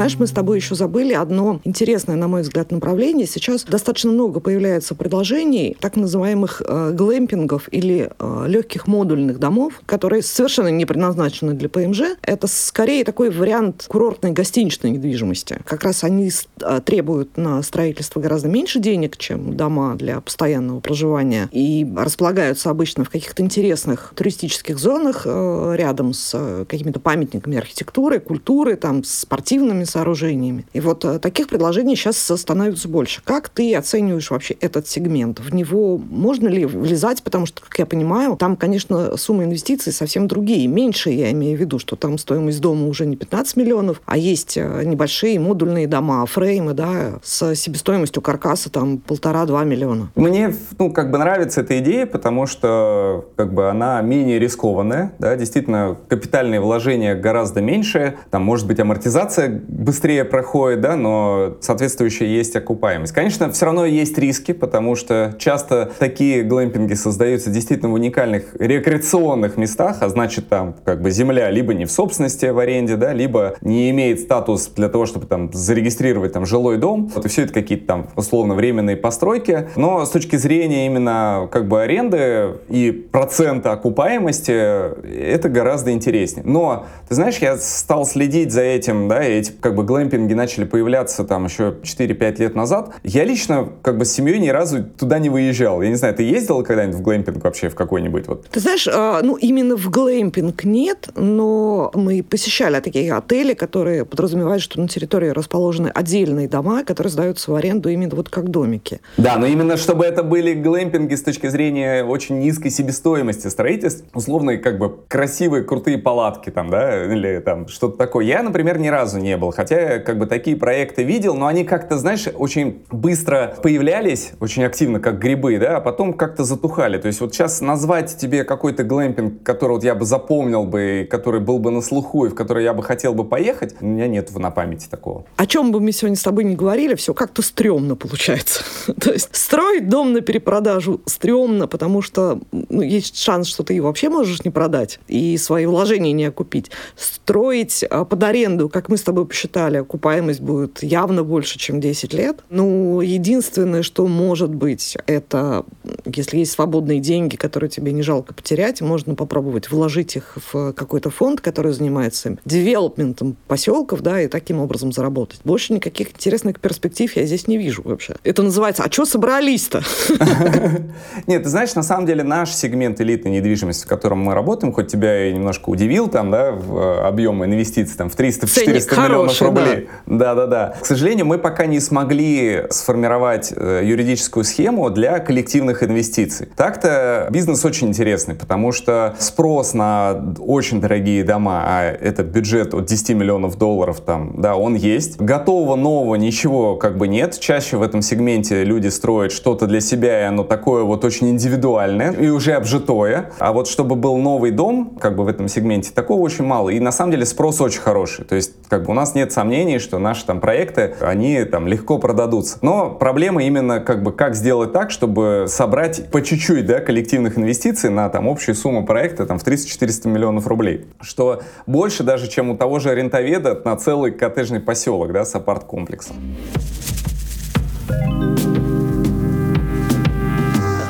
Знаешь, 0.00 0.16
мы 0.18 0.26
с 0.26 0.30
тобой 0.30 0.56
еще 0.56 0.74
забыли 0.74 1.12
одно 1.12 1.60
интересное, 1.62 2.16
на 2.16 2.26
мой 2.26 2.40
взгляд, 2.40 2.70
направление. 2.70 3.26
Сейчас 3.26 3.64
достаточно 3.64 4.10
много 4.10 4.40
появляется 4.40 4.94
предложений 4.94 5.76
так 5.78 5.94
называемых 5.94 6.62
э, 6.66 6.92
глэмпингов 6.94 7.68
или 7.70 8.10
э, 8.18 8.44
легких 8.48 8.86
модульных 8.86 9.38
домов, 9.38 9.74
которые 9.84 10.22
совершенно 10.22 10.68
не 10.68 10.86
предназначены 10.86 11.52
для 11.52 11.68
ПМЖ. 11.68 12.16
Это 12.22 12.46
скорее 12.46 13.04
такой 13.04 13.28
вариант 13.28 13.84
курортной 13.88 14.32
гостиничной 14.32 14.92
недвижимости. 14.92 15.58
Как 15.66 15.84
раз 15.84 16.02
они 16.02 16.30
э, 16.62 16.80
требуют 16.82 17.36
на 17.36 17.62
строительство 17.62 18.20
гораздо 18.20 18.48
меньше 18.48 18.80
денег, 18.80 19.18
чем 19.18 19.54
дома 19.54 19.96
для 19.96 20.22
постоянного 20.22 20.80
проживания, 20.80 21.50
и 21.52 21.86
располагаются 21.94 22.70
обычно 22.70 23.04
в 23.04 23.10
каких-то 23.10 23.42
интересных 23.42 24.14
туристических 24.16 24.78
зонах 24.78 25.24
э, 25.26 25.74
рядом 25.76 26.14
с 26.14 26.32
э, 26.32 26.64
какими-то 26.66 27.00
памятниками 27.00 27.58
архитектуры, 27.58 28.18
культуры, 28.18 28.76
там, 28.76 29.04
спортивными 29.04 29.80
огромными 29.80 29.84
сооружениями. 29.90 30.64
И 30.72 30.80
вот 30.80 31.04
э, 31.04 31.18
таких 31.18 31.48
предложений 31.48 31.96
сейчас 31.96 32.16
становится 32.16 32.88
больше. 32.88 33.22
Как 33.24 33.48
ты 33.48 33.74
оцениваешь 33.74 34.30
вообще 34.30 34.54
этот 34.60 34.88
сегмент? 34.88 35.40
В 35.40 35.54
него 35.54 35.98
можно 35.98 36.48
ли 36.48 36.64
влезать? 36.64 37.22
Потому 37.22 37.46
что, 37.46 37.62
как 37.62 37.78
я 37.78 37.86
понимаю, 37.86 38.36
там, 38.36 38.56
конечно, 38.56 39.16
суммы 39.16 39.44
инвестиций 39.44 39.92
совсем 39.92 40.28
другие. 40.28 40.66
Меньше, 40.66 41.10
я 41.10 41.30
имею 41.32 41.56
в 41.56 41.60
виду, 41.60 41.78
что 41.78 41.96
там 41.96 42.18
стоимость 42.18 42.60
дома 42.60 42.86
уже 42.86 43.06
не 43.06 43.16
15 43.16 43.56
миллионов, 43.56 44.00
а 44.06 44.16
есть 44.16 44.56
э, 44.56 44.82
небольшие 44.84 45.38
модульные 45.38 45.86
дома, 45.86 46.24
фреймы, 46.26 46.74
да, 46.74 47.18
с 47.22 47.54
себестоимостью 47.54 48.22
каркаса 48.22 48.70
там 48.70 48.98
полтора-два 48.98 49.64
миллиона. 49.64 50.10
Мне, 50.14 50.54
ну, 50.78 50.92
как 50.92 51.10
бы 51.10 51.18
нравится 51.18 51.62
эта 51.62 51.78
идея, 51.80 52.06
потому 52.06 52.46
что, 52.46 53.26
как 53.36 53.52
бы, 53.52 53.68
она 53.68 54.00
менее 54.02 54.38
рискованная, 54.38 55.12
да, 55.18 55.36
действительно, 55.36 55.96
капитальные 56.08 56.60
вложения 56.60 57.14
гораздо 57.14 57.60
меньше, 57.60 58.16
там, 58.30 58.42
может 58.42 58.66
быть, 58.66 58.78
амортизация 58.80 59.62
быстрее 59.70 60.24
проходит, 60.24 60.80
да, 60.80 60.96
но 60.96 61.56
соответствующая 61.60 62.26
есть 62.26 62.56
окупаемость. 62.56 63.12
Конечно, 63.12 63.50
все 63.52 63.66
равно 63.66 63.86
есть 63.86 64.18
риски, 64.18 64.52
потому 64.52 64.96
что 64.96 65.34
часто 65.38 65.90
такие 65.98 66.42
глэмпинги 66.42 66.94
создаются 66.94 67.50
действительно 67.50 67.90
в 67.90 67.94
уникальных 67.94 68.54
рекреационных 68.58 69.56
местах, 69.56 69.98
а 70.00 70.08
значит 70.08 70.48
там 70.48 70.74
как 70.84 71.00
бы 71.00 71.10
земля 71.10 71.50
либо 71.50 71.72
не 71.74 71.84
в 71.84 71.90
собственности 71.90 72.46
в 72.46 72.58
аренде, 72.58 72.96
да, 72.96 73.12
либо 73.12 73.54
не 73.60 73.90
имеет 73.90 74.20
статус 74.20 74.68
для 74.74 74.88
того, 74.88 75.06
чтобы 75.06 75.26
там 75.26 75.52
зарегистрировать 75.52 76.32
там 76.32 76.46
жилой 76.46 76.76
дом. 76.76 77.10
Вот 77.14 77.24
и 77.24 77.28
все 77.28 77.42
это 77.42 77.52
какие-то 77.52 77.86
там 77.86 78.08
условно 78.16 78.54
временные 78.54 78.96
постройки. 78.96 79.68
Но 79.76 80.04
с 80.04 80.10
точки 80.10 80.36
зрения 80.36 80.86
именно 80.86 81.48
как 81.50 81.68
бы 81.68 81.80
аренды 81.80 82.54
и 82.68 82.90
процента 82.90 83.72
окупаемости 83.72 84.50
это 84.50 85.48
гораздо 85.48 85.92
интереснее. 85.92 86.44
Но 86.44 86.86
ты 87.08 87.14
знаешь, 87.14 87.38
я 87.38 87.56
стал 87.56 88.04
следить 88.04 88.52
за 88.52 88.62
этим, 88.62 89.08
да, 89.08 89.24
и 89.24 89.32
эти 89.32 89.52
как 89.60 89.74
бы 89.74 89.84
глэмпинги 89.84 90.34
начали 90.34 90.64
появляться 90.64 91.24
там 91.24 91.44
еще 91.46 91.76
4-5 91.82 92.38
лет 92.38 92.54
назад, 92.54 92.94
я 93.02 93.24
лично 93.24 93.68
как 93.82 93.98
бы 93.98 94.04
с 94.04 94.12
семьей 94.12 94.38
ни 94.38 94.48
разу 94.48 94.84
туда 94.84 95.18
не 95.18 95.30
выезжал. 95.30 95.82
Я 95.82 95.88
не 95.88 95.96
знаю, 95.96 96.14
ты 96.14 96.22
ездила 96.22 96.62
когда-нибудь 96.62 96.96
в 96.96 97.02
глэмпинг 97.02 97.42
вообще 97.44 97.68
в 97.68 97.74
какой-нибудь? 97.74 98.26
Вот? 98.28 98.46
Ты 98.48 98.60
знаешь, 98.60 98.88
а, 98.88 99.20
ну 99.22 99.36
именно 99.36 99.76
в 99.76 99.90
глэмпинг 99.90 100.64
нет, 100.64 101.08
но 101.16 101.90
мы 101.94 102.22
посещали 102.22 102.80
такие 102.80 103.12
отели, 103.12 103.54
которые 103.54 104.04
подразумевают, 104.04 104.62
что 104.62 104.80
на 104.80 104.88
территории 104.88 105.28
расположены 105.28 105.88
отдельные 105.88 106.48
дома, 106.48 106.84
которые 106.84 107.10
сдаются 107.10 107.50
в 107.50 107.54
аренду 107.54 107.88
именно 107.88 108.14
вот 108.14 108.28
как 108.28 108.50
домики. 108.50 109.00
Да, 109.16 109.36
но 109.36 109.46
именно 109.46 109.76
чтобы 109.76 110.04
это 110.04 110.22
были 110.22 110.54
глэмпинги 110.54 111.14
с 111.14 111.22
точки 111.22 111.48
зрения 111.48 112.04
очень 112.04 112.38
низкой 112.38 112.70
себестоимости 112.70 113.48
строительств, 113.48 114.04
условные 114.14 114.58
как 114.58 114.78
бы 114.78 114.96
красивые, 115.08 115.64
крутые 115.64 115.98
палатки 115.98 116.50
там, 116.50 116.70
да, 116.70 117.04
или 117.04 117.40
там 117.40 117.68
что-то 117.68 117.96
такое. 117.96 118.24
Я, 118.24 118.42
например, 118.42 118.78
ни 118.78 118.88
разу 118.88 119.18
не 119.18 119.36
был. 119.36 119.49
Хотя 119.52 119.98
как 119.98 120.18
бы 120.18 120.26
такие 120.26 120.56
проекты 120.56 121.02
видел, 121.02 121.34
но 121.34 121.46
они 121.46 121.64
как-то, 121.64 121.98
знаешь, 121.98 122.26
очень 122.34 122.82
быстро 122.90 123.56
появлялись, 123.62 124.32
очень 124.40 124.64
активно, 124.64 125.00
как 125.00 125.18
грибы, 125.18 125.58
да, 125.58 125.76
а 125.76 125.80
потом 125.80 126.12
как-то 126.12 126.44
затухали. 126.44 126.98
То 126.98 127.08
есть 127.08 127.20
вот 127.20 127.34
сейчас 127.34 127.60
назвать 127.60 128.16
тебе 128.16 128.44
какой-то 128.44 128.84
глэмпинг, 128.84 129.42
который 129.42 129.72
вот 129.72 129.84
я 129.84 129.94
бы 129.94 130.04
запомнил 130.04 130.64
бы, 130.64 131.06
который 131.10 131.40
был 131.40 131.58
бы 131.58 131.70
на 131.70 131.82
слуху 131.82 132.26
и 132.26 132.28
в 132.28 132.34
который 132.34 132.64
я 132.64 132.74
бы 132.74 132.82
хотел 132.82 133.14
бы 133.14 133.24
поехать, 133.24 133.74
у 133.80 133.86
меня 133.86 134.06
нет 134.06 134.34
на 134.36 134.50
памяти 134.50 134.88
такого. 134.88 135.24
О 135.36 135.46
чем 135.46 135.72
бы 135.72 135.80
мы 135.80 135.92
сегодня 135.92 136.16
с 136.16 136.22
тобой 136.22 136.44
не 136.44 136.56
говорили, 136.56 136.94
все 136.94 137.14
как-то 137.14 137.42
стрёмно 137.42 137.96
получается. 137.96 138.62
То 139.00 139.12
есть 139.12 139.34
строить 139.34 139.88
дом 139.88 140.12
на 140.12 140.20
перепродажу 140.20 141.00
стрёмно, 141.06 141.66
потому 141.66 142.02
что 142.02 142.40
ну, 142.52 142.82
есть 142.82 143.16
шанс, 143.18 143.48
что 143.48 143.62
ты 143.62 143.74
его 143.74 143.88
вообще 143.88 144.08
можешь 144.08 144.44
не 144.44 144.50
продать 144.50 145.00
и 145.08 145.36
свои 145.36 145.66
вложения 145.66 146.12
не 146.12 146.24
окупить. 146.24 146.70
Строить 146.96 147.84
а, 147.88 148.04
под 148.04 148.22
аренду, 148.22 148.68
как 148.68 148.88
мы 148.88 148.96
с 148.96 149.02
тобой 149.02 149.26
посчитали, 149.40 149.78
окупаемость 149.78 150.40
будет 150.40 150.82
явно 150.82 151.24
больше, 151.24 151.58
чем 151.58 151.80
10 151.80 152.12
лет. 152.12 152.40
Ну, 152.50 153.00
единственное, 153.00 153.82
что 153.82 154.06
может 154.06 154.54
быть, 154.54 154.98
это 155.06 155.64
если 156.04 156.38
есть 156.38 156.52
свободные 156.52 157.00
деньги, 157.00 157.36
которые 157.36 157.70
тебе 157.70 157.92
не 157.92 158.02
жалко 158.02 158.34
потерять, 158.34 158.82
можно 158.82 159.14
попробовать 159.14 159.70
вложить 159.70 160.16
их 160.16 160.36
в 160.52 160.72
какой-то 160.72 161.08
фонд, 161.08 161.40
который 161.40 161.72
занимается 161.72 162.36
девелопментом 162.44 163.36
поселков, 163.46 164.02
да, 164.02 164.20
и 164.20 164.28
таким 164.28 164.60
образом 164.60 164.92
заработать. 164.92 165.40
Больше 165.44 165.72
никаких 165.72 166.12
интересных 166.12 166.60
перспектив 166.60 167.14
я 167.16 167.24
здесь 167.24 167.48
не 167.48 167.56
вижу 167.56 167.80
вообще. 167.82 168.16
Это 168.24 168.42
называется 168.42 168.82
«А 168.84 168.92
что 168.92 169.06
собрались-то?» 169.06 169.82
Нет, 171.26 171.44
ты 171.44 171.48
знаешь, 171.48 171.74
на 171.74 171.82
самом 171.82 172.06
деле 172.06 172.22
наш 172.24 172.52
сегмент 172.52 173.00
элитной 173.00 173.32
недвижимости, 173.32 173.86
в 173.86 173.88
котором 173.88 174.18
мы 174.18 174.34
работаем, 174.34 174.74
хоть 174.74 174.88
тебя 174.88 175.28
и 175.28 175.32
немножко 175.32 175.70
удивил 175.70 176.08
там, 176.08 176.30
да, 176.30 176.52
в 176.52 176.76
э, 176.76 177.00
объем 177.06 177.42
инвестиций 177.44 177.96
там 177.96 178.10
в 178.10 178.18
300-400 178.18 179.02
миллионов 179.02 179.29
рублей, 179.40 179.64
рублей. 179.64 179.88
Да, 180.06 180.34
да, 180.34 180.46
да. 180.46 180.74
К 180.80 180.86
сожалению, 180.86 181.26
мы 181.26 181.38
пока 181.38 181.66
не 181.66 181.80
смогли 181.80 182.64
сформировать 182.70 183.52
э, 183.54 183.82
юридическую 183.84 184.44
схему 184.44 184.90
для 184.90 185.18
коллективных 185.18 185.82
инвестиций. 185.82 186.48
Так-то 186.56 187.28
бизнес 187.30 187.64
очень 187.64 187.88
интересный, 187.88 188.34
потому 188.34 188.72
что 188.72 189.14
спрос 189.18 189.74
на 189.74 190.34
очень 190.38 190.80
дорогие 190.80 191.24
дома, 191.24 191.62
а 191.66 191.82
этот 191.84 192.28
бюджет 192.28 192.74
от 192.74 192.86
10 192.86 193.10
миллионов 193.10 193.58
долларов 193.58 194.00
там, 194.00 194.40
да, 194.40 194.56
он 194.56 194.74
есть. 194.74 195.20
Готового 195.20 195.76
нового 195.76 196.14
ничего 196.16 196.76
как 196.76 196.96
бы 196.96 197.08
нет. 197.08 197.38
Чаще 197.38 197.76
в 197.76 197.82
этом 197.82 198.02
сегменте 198.02 198.64
люди 198.64 198.88
строят 198.88 199.32
что-то 199.32 199.66
для 199.66 199.80
себя, 199.80 200.22
и 200.22 200.24
оно 200.24 200.44
такое 200.44 200.82
вот 200.82 201.04
очень 201.04 201.30
индивидуальное 201.30 202.12
и 202.12 202.28
уже 202.28 202.52
обжитое. 202.52 203.30
А 203.38 203.52
вот 203.52 203.68
чтобы 203.68 203.96
был 203.96 204.16
новый 204.16 204.50
дом, 204.50 204.96
как 205.00 205.16
бы 205.16 205.24
в 205.24 205.28
этом 205.28 205.48
сегменте, 205.48 205.90
такого 205.94 206.20
очень 206.20 206.44
мало. 206.44 206.70
И 206.70 206.80
на 206.80 206.92
самом 206.92 207.12
деле 207.12 207.26
спрос 207.26 207.60
очень 207.60 207.80
хороший. 207.80 208.24
То 208.24 208.34
есть 208.34 208.52
как 208.68 208.84
бы 208.84 208.92
у 208.92 208.94
нас 208.94 209.14
нет 209.14 209.19
сомнений, 209.28 209.50
сомнений, 209.50 209.78
что 209.78 209.98
наши 209.98 210.24
там 210.24 210.40
проекты, 210.40 210.94
они 211.00 211.44
там 211.44 211.66
легко 211.66 211.98
продадутся. 211.98 212.58
Но 212.62 212.90
проблема 212.90 213.42
именно 213.42 213.80
как 213.80 214.02
бы 214.02 214.12
как 214.12 214.34
сделать 214.34 214.72
так, 214.72 214.90
чтобы 214.90 215.46
собрать 215.48 216.10
по 216.10 216.22
чуть-чуть, 216.22 216.66
да, 216.66 216.80
коллективных 216.80 217.36
инвестиций 217.36 217.90
на 217.90 218.08
там 218.08 218.28
общую 218.28 218.54
сумму 218.54 218.86
проекта 218.86 219.26
там 219.26 219.38
в 219.38 219.44
300-400 219.46 220.08
миллионов 220.08 220.46
рублей. 220.46 220.86
Что 221.00 221.42
больше 221.66 222.04
даже, 222.04 222.28
чем 222.28 222.50
у 222.50 222.56
того 222.56 222.78
же 222.78 222.94
рентоведа 222.94 223.60
на 223.64 223.76
целый 223.76 224.12
коттеджный 224.12 224.60
поселок, 224.60 225.12
да, 225.12 225.24
с 225.24 225.34
апарт-комплексом. 225.34 226.16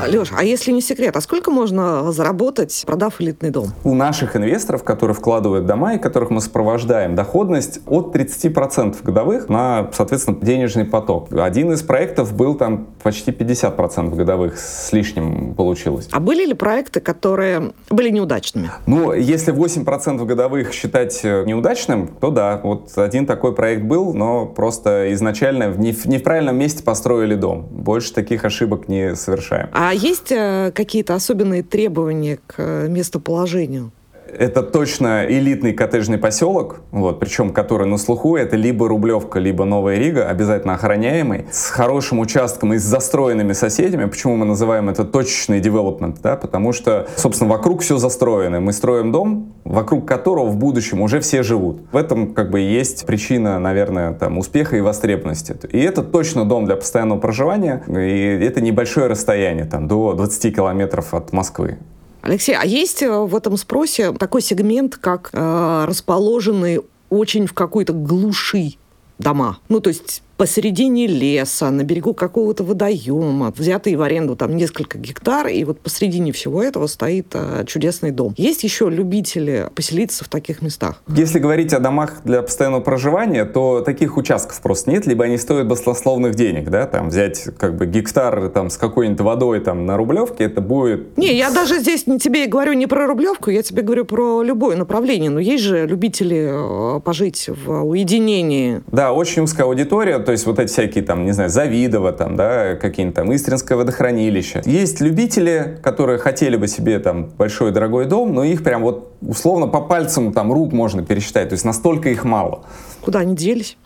Леша, 0.06 0.34
а 0.38 0.44
если 0.44 0.72
не 0.72 0.80
секрет, 0.80 1.16
а 1.16 1.20
сколько 1.20 1.50
можно 1.50 2.12
заработать, 2.12 2.82
продав 2.86 3.20
элитный 3.20 3.50
дом? 3.50 3.72
У 3.84 3.94
наших 3.94 4.36
инвесторов, 4.36 4.84
которые 4.84 5.14
вкладывают 5.14 5.66
дома 5.66 5.94
и 5.94 5.98
которых 5.98 6.30
мы 6.30 6.40
сопровождаем, 6.40 7.14
доходность 7.14 7.80
от 7.86 8.14
30% 8.14 9.02
годовых 9.02 9.48
на, 9.48 9.90
соответственно, 9.92 10.38
денежный 10.40 10.84
поток. 10.84 11.32
Один 11.32 11.72
из 11.72 11.82
проектов 11.82 12.34
был 12.34 12.54
там 12.54 12.88
почти 13.02 13.30
50% 13.30 14.14
годовых 14.14 14.58
с 14.58 14.92
лишним 14.92 15.54
получилось. 15.54 16.08
А 16.12 16.20
были 16.20 16.46
ли 16.46 16.54
проекты, 16.54 17.00
которые 17.00 17.72
были 17.90 18.10
неудачными? 18.10 18.70
Ну, 18.86 19.12
если 19.12 19.52
8% 19.52 20.24
годовых 20.24 20.72
считать 20.72 21.20
э, 21.22 21.44
неудачным, 21.46 22.08
то 22.20 22.30
да, 22.30 22.60
вот 22.62 22.96
один 22.96 23.26
такой 23.26 23.54
проект 23.54 23.82
был, 23.82 24.14
но 24.14 24.46
просто 24.46 25.12
изначально 25.12 25.70
в 25.70 25.78
не 25.78 25.92
в 25.92 26.06
неправильном 26.06 26.56
месте 26.56 26.82
построили 26.82 27.34
дом. 27.34 27.66
Больше 27.70 28.12
таких 28.12 28.44
ошибок 28.44 28.88
не 28.88 29.16
совершаем. 29.16 29.68
А 29.72 29.89
есть 29.94 30.30
э, 30.30 30.72
какие-то 30.74 31.14
особенные 31.14 31.62
требования 31.62 32.38
к 32.46 32.54
э, 32.58 32.88
местоположению? 32.88 33.92
Это 34.38 34.62
точно 34.62 35.24
элитный 35.26 35.72
коттеджный 35.72 36.18
поселок, 36.18 36.80
вот, 36.90 37.20
причем 37.20 37.50
который 37.50 37.86
на 37.86 37.98
слуху, 37.98 38.36
это 38.36 38.56
либо 38.56 38.88
Рублевка, 38.88 39.38
либо 39.38 39.64
Новая 39.64 39.96
Рига, 39.96 40.28
обязательно 40.28 40.74
охраняемый, 40.74 41.46
с 41.50 41.70
хорошим 41.70 42.18
участком 42.18 42.74
и 42.74 42.78
с 42.78 42.82
застроенными 42.82 43.52
соседями. 43.52 44.06
Почему 44.06 44.36
мы 44.36 44.46
называем 44.46 44.88
это 44.88 45.04
точечный 45.04 45.60
девелопмент? 45.60 46.20
Да? 46.22 46.36
Потому 46.36 46.72
что, 46.72 47.08
собственно, 47.16 47.50
вокруг 47.50 47.82
все 47.82 47.98
застроено. 47.98 48.60
Мы 48.60 48.72
строим 48.72 49.12
дом, 49.12 49.52
вокруг 49.64 50.06
которого 50.06 50.46
в 50.46 50.56
будущем 50.56 51.00
уже 51.00 51.20
все 51.20 51.42
живут. 51.42 51.82
В 51.92 51.96
этом 51.96 52.34
как 52.34 52.50
бы 52.50 52.60
есть 52.60 53.06
причина, 53.06 53.58
наверное, 53.58 54.14
там, 54.14 54.38
успеха 54.38 54.76
и 54.76 54.80
востребованности. 54.80 55.56
И 55.70 55.78
это 55.78 56.02
точно 56.02 56.44
дом 56.44 56.66
для 56.66 56.76
постоянного 56.76 57.18
проживания, 57.18 57.82
и 57.88 58.44
это 58.44 58.60
небольшое 58.60 59.06
расстояние, 59.06 59.64
там, 59.64 59.88
до 59.88 60.14
20 60.14 60.54
километров 60.54 61.14
от 61.14 61.32
Москвы. 61.32 61.78
Алексей, 62.22 62.54
а 62.54 62.64
есть 62.64 63.02
э, 63.02 63.10
в 63.10 63.34
этом 63.34 63.56
спросе 63.56 64.12
такой 64.12 64.42
сегмент, 64.42 64.96
как 64.96 65.30
э, 65.32 65.84
расположенные 65.86 66.82
очень 67.08 67.46
в 67.46 67.54
какой-то 67.54 67.92
глуши 67.92 68.74
дома? 69.18 69.58
Ну, 69.68 69.80
то 69.80 69.88
есть 69.88 70.22
посередине 70.40 71.06
леса, 71.06 71.68
на 71.68 71.84
берегу 71.84 72.14
какого-то 72.14 72.64
водоема, 72.64 73.52
взятые 73.54 73.98
в 73.98 74.00
аренду 74.00 74.36
там 74.36 74.56
несколько 74.56 74.96
гектар, 74.96 75.48
и 75.48 75.62
вот 75.64 75.80
посередине 75.80 76.32
всего 76.32 76.62
этого 76.62 76.86
стоит 76.86 77.26
а, 77.34 77.62
чудесный 77.66 78.10
дом. 78.10 78.32
Есть 78.38 78.64
еще 78.64 78.88
любители 78.88 79.68
поселиться 79.74 80.24
в 80.24 80.28
таких 80.28 80.62
местах? 80.62 81.02
Если 81.08 81.38
говорить 81.38 81.74
о 81.74 81.78
домах 81.78 82.22
для 82.24 82.40
постоянного 82.40 82.80
проживания, 82.80 83.44
то 83.44 83.82
таких 83.82 84.16
участков 84.16 84.58
просто 84.62 84.90
нет, 84.90 85.06
либо 85.06 85.26
они 85.26 85.36
стоят 85.36 85.68
баслословных 85.68 86.34
денег, 86.34 86.70
да, 86.70 86.86
там 86.86 87.10
взять 87.10 87.50
как 87.58 87.76
бы 87.76 87.84
гектар 87.84 88.48
там 88.48 88.70
с 88.70 88.78
какой-нибудь 88.78 89.20
водой 89.20 89.60
там 89.60 89.84
на 89.84 89.98
Рублевке, 89.98 90.44
это 90.44 90.62
будет... 90.62 91.18
Не, 91.18 91.36
я 91.36 91.50
даже 91.50 91.80
здесь 91.80 92.06
не 92.06 92.18
тебе 92.18 92.46
говорю 92.46 92.72
не 92.72 92.86
про 92.86 93.06
Рублевку, 93.06 93.50
я 93.50 93.62
тебе 93.62 93.82
говорю 93.82 94.06
про 94.06 94.42
любое 94.42 94.74
направление, 94.74 95.28
но 95.28 95.38
есть 95.38 95.64
же 95.64 95.86
любители 95.86 96.96
э, 96.96 97.00
пожить 97.00 97.46
в 97.46 97.84
уединении. 97.84 98.80
Да, 98.90 99.12
очень 99.12 99.42
узкая 99.42 99.66
аудитория, 99.66 100.18
то 100.30 100.32
есть 100.32 100.46
вот 100.46 100.60
эти 100.60 100.70
всякие 100.70 101.02
там, 101.02 101.24
не 101.24 101.32
знаю, 101.32 101.50
Завидово 101.50 102.12
там, 102.12 102.36
да, 102.36 102.76
какие-нибудь 102.76 103.16
там 103.16 103.34
Истринское 103.34 103.76
водохранилище. 103.76 104.62
Есть 104.64 105.00
любители, 105.00 105.80
которые 105.82 106.18
хотели 106.18 106.56
бы 106.56 106.68
себе 106.68 107.00
там 107.00 107.30
большой 107.36 107.72
дорогой 107.72 108.04
дом, 108.04 108.32
но 108.32 108.44
их 108.44 108.62
прям 108.62 108.82
вот 108.82 109.12
условно 109.22 109.66
по 109.66 109.80
пальцам 109.80 110.32
там 110.32 110.52
рук 110.52 110.72
можно 110.72 111.04
пересчитать, 111.04 111.48
то 111.48 111.54
есть 111.54 111.64
настолько 111.64 112.10
их 112.10 112.22
мало. 112.22 112.62
Куда 113.00 113.20
они 113.20 113.34
делись? 113.34 113.76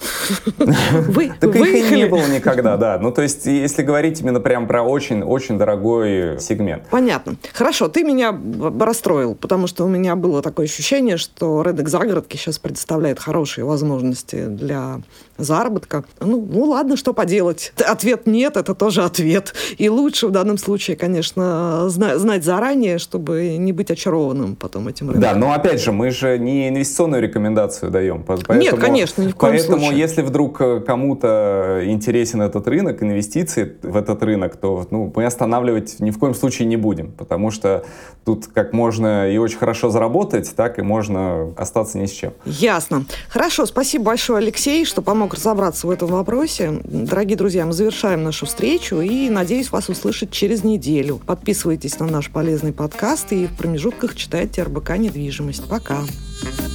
Вы 0.59 1.33
Так 1.39 1.55
их 1.55 1.93
и 1.93 1.97
не 1.97 2.07
было 2.07 2.27
никогда, 2.27 2.77
да. 2.77 2.99
Ну, 2.99 3.13
то 3.13 3.23
есть, 3.23 3.47
если 3.47 3.83
говорить 3.83 4.21
именно 4.21 4.41
прям 4.41 4.67
про 4.67 4.83
очень-очень 4.83 5.59
дорогой 5.59 6.41
сегмент. 6.41 6.85
Понятно. 6.91 7.37
Хорошо, 7.53 7.89
ты 7.89 8.03
меня 8.03 8.39
расстроил, 8.81 9.35
потому 9.35 9.67
что 9.67 9.85
у 9.85 9.89
меня 9.89 10.17
было 10.17 10.43
такое 10.43 10.67
ощущение, 10.67 11.17
что 11.17 11.63
Редек 11.63 11.89
Загородки 11.89 12.37
сейчас 12.37 12.59
предоставляет 12.59 13.21
хорошие 13.21 13.65
возможности 13.65 14.47
для 14.47 15.01
заработка. 15.39 16.05
Ну, 16.21 16.47
ну 16.51 16.65
ладно, 16.65 16.97
что 16.97 17.13
поделать. 17.13 17.73
Ответ 17.85 18.27
нет, 18.27 18.57
это 18.57 18.75
тоже 18.75 19.03
ответ. 19.03 19.55
И 19.79 19.89
лучше 19.89 20.29
в 20.29 20.31
данном 20.31 20.59
случае, 20.59 20.97
конечно, 20.97 21.89
зна- 21.89 22.19
знать 22.19 22.45
заранее, 22.45 22.99
чтобы 22.99 23.57
не 23.59 23.73
быть 23.73 23.91
очарованным 23.91 24.57
потом 24.57 24.89
этим 24.89 25.11
рынком. 25.11 25.23
Да, 25.23 25.35
но 25.35 25.53
опять 25.53 25.83
же, 25.83 25.93
мы 25.93 26.11
же 26.11 26.39
не 26.39 26.69
инвестиционную 26.69 27.23
рекомендацию 27.23 27.91
даем. 27.91 28.23
Поэтому, 28.23 28.59
нет, 28.61 28.79
конечно, 28.79 29.04
ни 29.17 29.29
в 29.29 29.37
коем 29.37 29.55
Поэтому, 29.55 29.79
случае. 29.79 29.99
если 29.99 30.23
вдруг 30.23 30.61
э, 30.61 30.81
кому-то 30.81 31.83
интересен 31.85 32.43
этот 32.43 32.67
рынок, 32.69 33.03
инвестиции 33.03 33.77
в 33.83 33.97
этот 33.97 34.23
рынок, 34.23 34.57
то 34.57 34.87
ну, 34.91 35.13
мы 35.15 35.25
останавливать 35.25 36.01
ни 36.01 36.11
в 36.11 36.19
коем 36.19 36.35
случае 36.35 36.67
не 36.67 36.77
будем, 36.77 37.13
потому 37.13 37.51
что 37.51 37.85
тут 38.25 38.47
как 38.47 38.73
можно 38.73 39.31
и 39.31 39.39
очень 39.39 39.59
хорошо 39.59 39.91
заработать, 39.91 40.55
так 40.55 40.79
и 40.79 40.83
можно 40.83 41.53
остаться 41.57 41.99
ни 41.99 42.07
с 42.07 42.13
чем. 42.13 42.33
Ясно. 42.45 43.05
Хорошо, 43.29 43.67
спасибо 43.67 44.05
большое, 44.05 44.39
Алексей, 44.39 44.85
что 44.85 45.03
помог 45.03 45.35
разобраться 45.35 45.87
в 45.87 45.91
этом 45.91 46.09
вопросе. 46.09 46.81
Дорогие 46.85 47.37
друзья, 47.37 47.67
мы 47.67 47.73
завершаем 47.73 48.23
нашу 48.23 48.47
встречу 48.47 49.01
и 49.01 49.29
надеюсь 49.31 49.71
вас 49.71 49.89
услышать 49.89 50.31
через 50.31 50.65
неделю. 50.65 51.21
Подписывайтесь 51.27 51.99
на 51.99 52.07
наш 52.07 52.31
полезный 52.31 52.73
подкаст 52.73 53.33
и 53.33 53.47
в 53.47 53.57
промежутках 53.57 54.15
читайте 54.15 54.63
РБК 54.63 54.97
«Недвижимость». 54.97 55.69
Пока. 55.69 55.99
Пока. 56.41 56.75